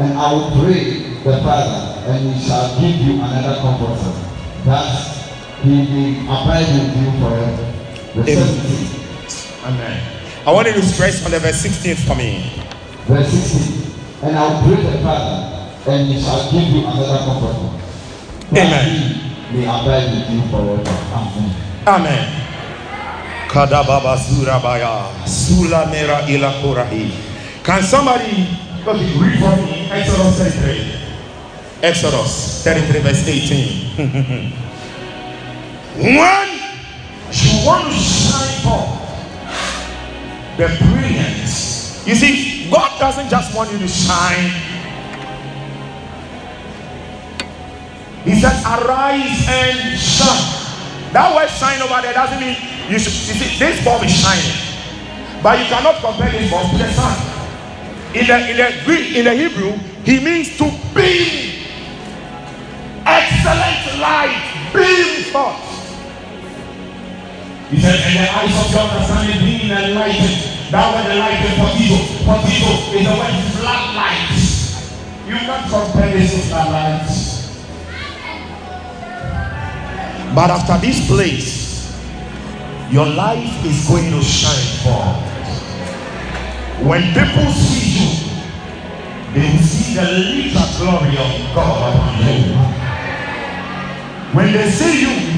And 0.00 0.18
I 0.18 0.32
will 0.32 0.50
pray 0.60 1.14
the 1.22 1.38
Father, 1.46 2.10
and 2.10 2.34
he 2.34 2.44
shall 2.44 2.80
give 2.80 2.96
you 3.06 3.22
another 3.22 3.60
comforter, 3.60 4.10
that 4.64 5.11
he 5.62 5.70
may 5.70 6.20
abide 6.26 6.66
with 6.74 6.96
you 6.98 7.10
forever. 7.22 7.72
The 8.14 8.32
Amen. 8.32 8.92
Amen. 9.64 10.02
I 10.46 10.52
want 10.52 10.66
you 10.66 10.74
to 10.74 10.82
stress 10.82 11.24
on 11.24 11.30
the 11.30 11.38
verse 11.38 11.60
16 11.60 11.94
for 11.96 12.16
me. 12.16 12.50
Verse 13.06 13.30
16. 13.30 13.92
And 14.22 14.36
I 14.36 14.42
will 14.42 14.74
pray 14.74 14.82
the 14.82 14.98
Father, 15.02 15.70
and 15.86 16.08
he 16.08 16.20
shall 16.20 16.50
give 16.50 16.68
you 16.68 16.80
another 16.86 17.18
comforter. 17.18 17.78
Amen. 18.50 19.14
He 19.50 19.58
may 19.58 19.64
abide 19.64 20.10
with 20.10 20.30
you 20.30 20.42
forever. 20.50 20.82
Amen. 21.14 21.86
Amen. 21.86 22.42
Kadababa 23.48 24.16
Surabaya 24.18 25.12
Sula 25.26 25.86
Mera 25.90 26.26
Ila 26.28 26.50
Kurahi. 26.62 27.12
Can 27.62 27.82
somebody 27.82 28.48
read 28.84 29.38
for 29.38 29.56
me 29.62 29.86
Exodus 29.90 30.38
33? 30.38 31.82
Exodus 31.82 32.64
33, 32.64 33.00
verse 33.00 33.28
18. 33.28 34.52
when 35.96 36.48
you 37.32 37.66
want 37.66 37.84
to 37.84 37.98
shine 37.98 38.60
forth 38.62 39.02
the 40.56 40.68
brilliance, 40.84 42.06
you 42.06 42.14
see, 42.14 42.70
God 42.70 42.98
doesn't 42.98 43.28
just 43.28 43.54
want 43.54 43.70
you 43.72 43.78
to 43.78 43.88
shine. 43.88 44.50
He 48.24 48.40
says, 48.40 48.64
Arise 48.64 49.46
and 49.48 49.98
shine. 49.98 50.62
That 51.12 51.34
word 51.34 51.48
shine 51.50 51.82
over 51.82 52.00
there 52.00 52.14
doesn't 52.14 52.40
mean 52.40 52.56
you 52.88 52.98
should 52.98 53.12
you 53.12 53.34
see 53.34 53.58
this 53.58 53.84
bulb 53.84 54.02
is 54.04 54.12
shining. 54.12 54.56
But 55.42 55.58
you 55.58 55.66
cannot 55.66 56.00
compare 56.00 56.30
this 56.30 56.50
bulb 56.50 56.70
to 56.70 56.78
the 56.78 56.90
sun. 56.92 57.16
In 58.14 58.26
the 58.26 58.50
in 58.50 58.56
the 58.56 58.84
Greek, 58.84 59.16
in 59.16 59.24
the 59.24 59.34
Hebrew, 59.34 59.72
he 60.04 60.24
means 60.24 60.56
to 60.58 60.70
beam. 60.94 61.66
Excellent 63.04 64.00
light, 64.00 64.70
beam 64.72 65.32
forth. 65.32 65.71
He 67.72 67.80
said, 67.80 67.96
and 68.04 68.20
the 68.20 68.28
eyes 68.28 68.52
of 68.52 68.68
your 68.70 68.84
understanding 68.84 69.40
being 69.48 69.70
enlightened. 69.72 70.36
That 70.68 70.92
word 70.92 71.08
enlightened 71.08 71.56
for 71.56 71.72
evil. 71.80 72.04
For 72.28 72.36
evil 72.44 72.76
is 72.92 73.00
the 73.08 73.16
word 73.16 73.32
floodlight. 73.56 74.28
You 75.24 75.40
can't 75.40 75.64
compare 75.72 76.12
this 76.12 76.36
with 76.36 76.52
floodlights. 76.52 77.32
But 80.34 80.50
after 80.50 80.76
this 80.86 81.06
place, 81.08 81.96
your 82.90 83.06
life 83.06 83.64
is 83.64 83.88
going 83.88 84.10
to 84.12 84.20
shine 84.20 84.84
forth. 84.84 85.24
When 86.84 87.00
people 87.16 87.52
see 87.52 88.04
you, 88.04 88.08
they 89.32 89.48
will 89.48 89.64
see 89.64 89.94
the 89.96 90.12
little 90.12 90.68
glory 90.76 91.16
of 91.16 91.54
God 91.56 91.96
upon 91.96 92.20
you. 92.20 92.52
When 94.36 94.52
they 94.52 94.68
see 94.68 95.08
you, 95.08 95.31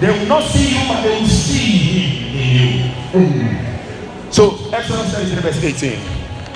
they 0.00 0.10
will 0.18 0.26
not 0.26 0.42
see 0.50 0.74
you, 0.74 0.88
but 0.88 1.02
they 1.02 1.20
will 1.20 1.28
see 1.28 1.78
Him 1.78 2.90
in 3.14 3.26
you. 3.38 4.32
So, 4.32 4.58
Exodus 4.72 5.14
33, 5.14 5.40
verse 5.42 5.62
18. 5.62 6.00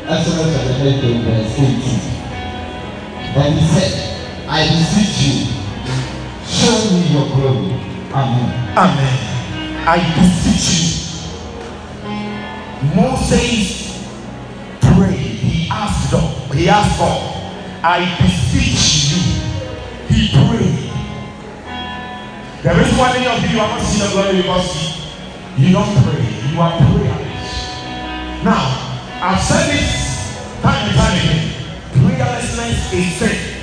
Exodus 0.08 0.78
33, 0.78 1.22
verse 1.22 1.52
18. 1.58 2.18
And 3.38 3.54
he 3.54 3.66
said, 3.68 4.48
I 4.48 4.66
beseech 4.66 5.20
you, 5.22 5.58
Show 6.48 6.90
me 6.92 7.12
your 7.12 7.26
glory. 7.36 7.72
Amen. 8.10 8.48
Amen. 8.76 9.86
I 9.86 9.98
beseech 10.18 10.66
you. 10.80 10.88
Moses 12.96 14.02
prayed. 14.80 15.16
He 15.18 15.68
asked 15.70 16.10
God. 16.10 16.54
He 16.54 16.68
asked 16.68 16.98
God. 16.98 17.20
I 17.84 18.00
beseech 18.18 19.12
you. 19.12 19.37
There 22.62 22.80
is 22.80 22.98
one 22.98 23.14
of 23.14 23.22
you, 23.22 23.60
are 23.60 23.68
not 23.68 23.80
seeing 23.80 24.02
the 24.02 24.12
glory 24.12 24.42
because 24.42 24.98
you 25.56 25.72
don't 25.72 25.94
pray. 26.02 26.26
You 26.50 26.60
are 26.60 26.76
prayerless. 26.76 27.84
Now, 28.42 28.98
I've 29.22 29.40
said 29.40 29.70
this 29.70 30.60
time 30.60 30.88
and 30.88 30.96
time 30.96 31.18
again. 31.18 31.52
Prayerlessness 31.92 32.92
is 32.92 33.14
sin. 33.14 33.62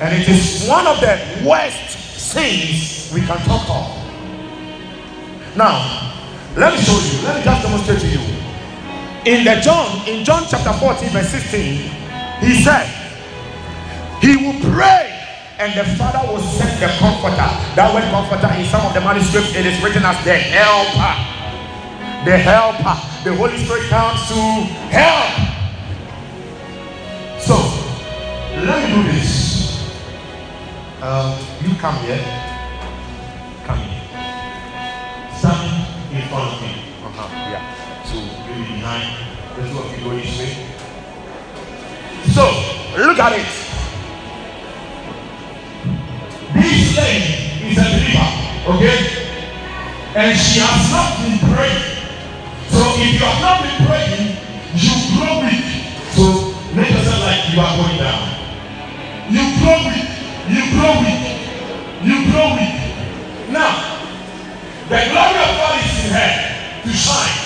And 0.00 0.22
it 0.22 0.28
is 0.28 0.68
one 0.68 0.86
of 0.86 1.00
the 1.00 1.18
worst 1.48 2.18
sins 2.20 3.10
we 3.14 3.22
can 3.22 3.38
talk 3.46 3.66
of. 3.70 5.56
Now, 5.56 6.12
let 6.54 6.74
me 6.74 6.80
show 6.82 6.92
you. 6.92 7.26
Let 7.26 7.38
me 7.38 7.44
just 7.44 7.62
demonstrate 7.62 8.00
to 8.00 8.08
you. 8.08 8.20
In 9.24 9.44
the 9.44 9.58
John, 9.62 10.06
in 10.06 10.22
John 10.22 10.44
chapter 10.46 10.74
14, 10.74 11.08
verse 11.08 11.30
16, 11.30 11.90
he 12.40 12.62
said, 12.62 12.86
He 14.20 14.36
will 14.36 14.60
pray 14.74 15.17
and 15.58 15.74
the 15.74 15.84
Father 15.96 16.22
will 16.32 16.40
send 16.40 16.80
the 16.80 16.86
comforter. 16.98 17.50
That 17.74 17.92
word 17.92 18.04
comforter 18.14 18.46
in 18.54 18.64
some 18.66 18.86
of 18.86 18.94
the 18.94 19.00
manuscripts, 19.00 19.54
it 19.56 19.66
is 19.66 19.82
written 19.82 20.04
as 20.04 20.14
the 20.24 20.38
helper. 20.38 21.14
The 22.24 22.38
helper. 22.38 22.94
The 23.24 23.34
Holy 23.34 23.58
Spirit 23.58 23.90
comes 23.90 24.22
to 24.30 24.38
help. 24.94 25.34
So, 27.42 27.58
let 28.62 28.86
me 28.86 29.02
do 29.02 29.10
this. 29.10 29.82
Um, 31.02 31.34
you 31.62 31.74
come 31.74 31.96
here. 32.06 32.22
Come 33.66 33.78
here. 33.78 34.02
Stand 35.38 36.14
in 36.14 36.22
front 36.28 36.54
of 36.54 36.62
me. 36.62 36.70
Uh-huh. 37.02 37.28
Yeah. 37.50 38.04
So 38.04 38.14
you 38.14 38.64
behind. 38.78 39.26
The 39.56 39.62
two 39.68 39.78
of 39.78 39.98
you 39.98 40.04
go 40.04 40.10
this 40.14 40.38
way. 40.38 40.54
So 42.30 42.46
look 42.96 43.18
at 43.18 43.32
it. 43.32 43.67
Lady 46.98 47.70
is 47.70 47.78
a 47.78 47.86
believer, 47.94 48.28
okay? 48.74 48.98
And 50.18 50.34
she 50.34 50.58
has 50.58 50.90
not 50.90 51.14
been 51.22 51.38
praying. 51.54 51.98
So 52.68 52.82
if 52.98 53.14
you 53.14 53.22
have 53.22 53.40
not 53.40 53.62
been 53.62 53.86
praying, 53.86 54.34
you 54.74 54.92
grow 55.14 55.46
weak. 55.46 55.94
So 56.12 56.54
make 56.74 56.90
yourself 56.90 57.22
like 57.22 57.54
you 57.54 57.60
are 57.62 57.74
going 57.78 57.98
down. 58.02 58.24
You 59.30 59.44
grow 59.62 59.78
weak. 59.86 60.08
You 60.50 60.62
grow 60.74 60.92
weak. 61.04 61.22
You 62.02 62.16
grow 62.32 62.56
weak. 62.58 62.76
Now, 63.54 63.72
the 64.88 64.98
glory 65.12 65.38
of 65.38 65.52
God 65.54 65.74
is 65.78 65.92
in 66.02 66.10
her 66.12 66.34
to 66.82 66.90
shine. 66.90 67.38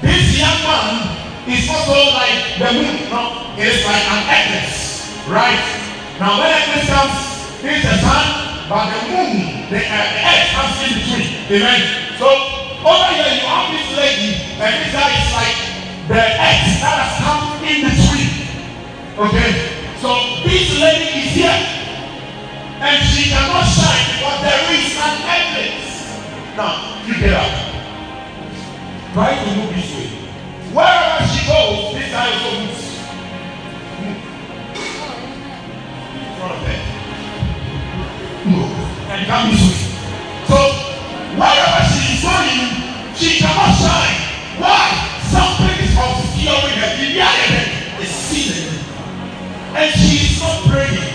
This 0.00 0.38
young 0.38 0.62
man 0.64 1.18
is 1.50 1.68
also 1.68 1.98
like 2.14 2.56
the 2.56 2.68
moon. 2.72 3.10
No, 3.10 3.52
it's 3.58 3.84
like 3.84 4.04
an 4.06 4.22
eclipse, 4.30 5.26
right? 5.26 5.58
Now, 6.20 6.38
when 6.38 6.50
eclipse 6.54 6.86
comes, 6.86 7.16
this 7.62 7.78
is 7.78 7.82
the 7.82 7.96
sun, 7.98 8.57
but 8.68 8.84
the 8.92 9.00
moon, 9.08 9.64
the, 9.72 9.80
uh, 9.80 9.96
the 10.12 10.20
earth 10.28 10.48
comes 10.52 10.76
in 10.84 10.92
between. 11.00 11.28
Amen. 11.56 11.80
So 12.20 12.28
over 12.84 13.08
here 13.16 13.32
you 13.40 13.48
have 13.48 13.72
this 13.72 13.88
lady, 13.96 14.36
and 14.60 14.72
this 14.76 14.92
guy 14.92 15.08
is 15.08 15.32
like 15.32 15.56
the 16.04 16.20
earth 16.20 16.68
that 16.84 16.96
has 17.00 17.16
come 17.16 17.64
in 17.64 17.88
between. 17.88 18.28
Okay. 19.16 19.50
So 20.04 20.12
this 20.44 20.68
lady 20.78 21.08
is 21.16 21.32
here, 21.32 21.58
and 22.84 22.96
she 23.08 23.30
cannot 23.32 23.64
shine 23.64 24.04
because 24.20 24.38
there 24.44 24.62
is 24.68 24.92
an 25.00 25.16
eclipse. 25.24 26.12
Now, 26.54 27.00
pick 27.08 27.24
it 27.24 27.32
up. 27.32 27.48
Try 29.14 29.32
to 29.32 29.56
move 29.56 29.74
this 29.74 29.88
way. 29.96 30.12
Wherever 30.76 31.24
she 31.24 31.40
goes, 31.48 31.94
this 31.96 32.12
guy 32.12 32.36
also 32.36 32.50
moves. 32.60 32.84
Move. 33.96 34.20
In 36.14 36.36
front 36.36 36.52
of 36.52 36.68
her. 36.68 36.97
And 39.08 39.26
come 39.26 39.48
this 39.48 39.64
way. 39.64 39.88
So, 40.44 40.58
wherever 41.40 41.80
she 41.88 42.12
is 42.12 42.20
going, 42.20 42.60
she 43.16 43.40
cannot 43.40 43.72
shine. 43.80 44.20
Why? 44.60 44.84
Something 45.32 45.80
is 45.80 45.96
obscuring 45.96 46.76
her. 46.76 46.92
The 46.92 47.16
reality 47.16 48.04
is 48.04 48.12
seen. 48.12 48.68
And 49.72 49.88
she 49.96 50.28
is 50.28 50.40
not 50.44 50.60
praying. 50.68 51.08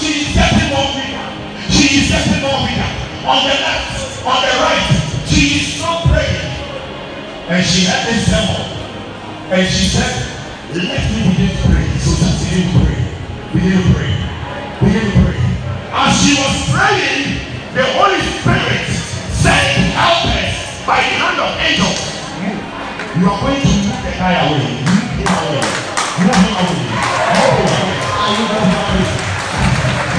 She 0.00 0.24
is 0.24 0.32
getting 0.32 0.72
more 0.72 0.96
weaker. 0.96 1.28
She 1.68 2.00
is 2.00 2.08
getting 2.08 2.40
more 2.40 2.56
weaker. 2.64 2.90
On 3.28 3.44
the 3.44 3.52
left, 3.52 4.24
on 4.24 4.40
the 4.40 4.52
right, 4.56 4.88
she 5.28 5.60
is 5.60 5.78
not 5.78 6.08
praying. 6.08 6.40
And 7.52 7.60
she 7.66 7.84
had 7.84 8.08
this 8.08 8.32
sermon. 8.32 8.64
And 9.52 9.68
she 9.68 9.92
said, 9.92 10.14
Let 10.72 11.04
me 11.12 11.28
begin 11.28 11.52
to 11.52 11.68
pray. 11.68 11.84
So 12.00 12.16
just 12.16 12.48
begin 12.48 12.72
to 12.72 12.80
pray. 12.80 13.00
Begin 13.52 13.76
to 13.76 13.92
pray. 13.92 14.12
Begin 14.80 15.04
to 15.04 15.20
pray. 15.20 15.35
As 15.98 16.12
she 16.20 16.36
was 16.36 16.52
praying, 16.68 17.40
the 17.72 17.80
Holy 17.96 18.20
Spirit 18.20 18.84
sent 19.32 19.96
helpers 19.96 20.52
by 20.84 21.00
the 21.00 21.16
hand 21.16 21.40
of 21.40 21.56
angels. 21.56 21.96
You 23.16 23.24
are 23.24 23.40
going 23.40 23.56
to 23.56 23.72
move 23.80 24.04
the 24.04 24.12
guy 24.12 24.36
away. 24.44 24.76
Move 24.84 25.16
him 25.16 25.32
away. 25.40 25.64
Move 26.20 26.36
him 26.36 26.52
away. 26.52 26.84
Move 27.32 27.56
him 27.56 27.72
away. 27.72 27.96
Are 28.12 28.28
you 28.28 28.44
moving 28.44 28.76
away? 28.76 29.08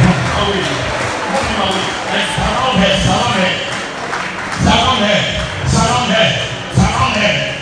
Move 0.02 0.18
him 0.18 0.34
away. 0.42 0.66
Move 1.30 1.46
him 1.46 1.62
away. 1.62 1.86
And 2.10 2.26
surround 2.34 2.82
her. 2.82 2.94
Surround 3.06 3.38
her. 3.38 3.54
Surround 4.66 5.02
her. 5.06 5.22
Surround 5.70 6.10
her. 6.10 6.28
Surround 6.74 7.16
her. 7.22 7.57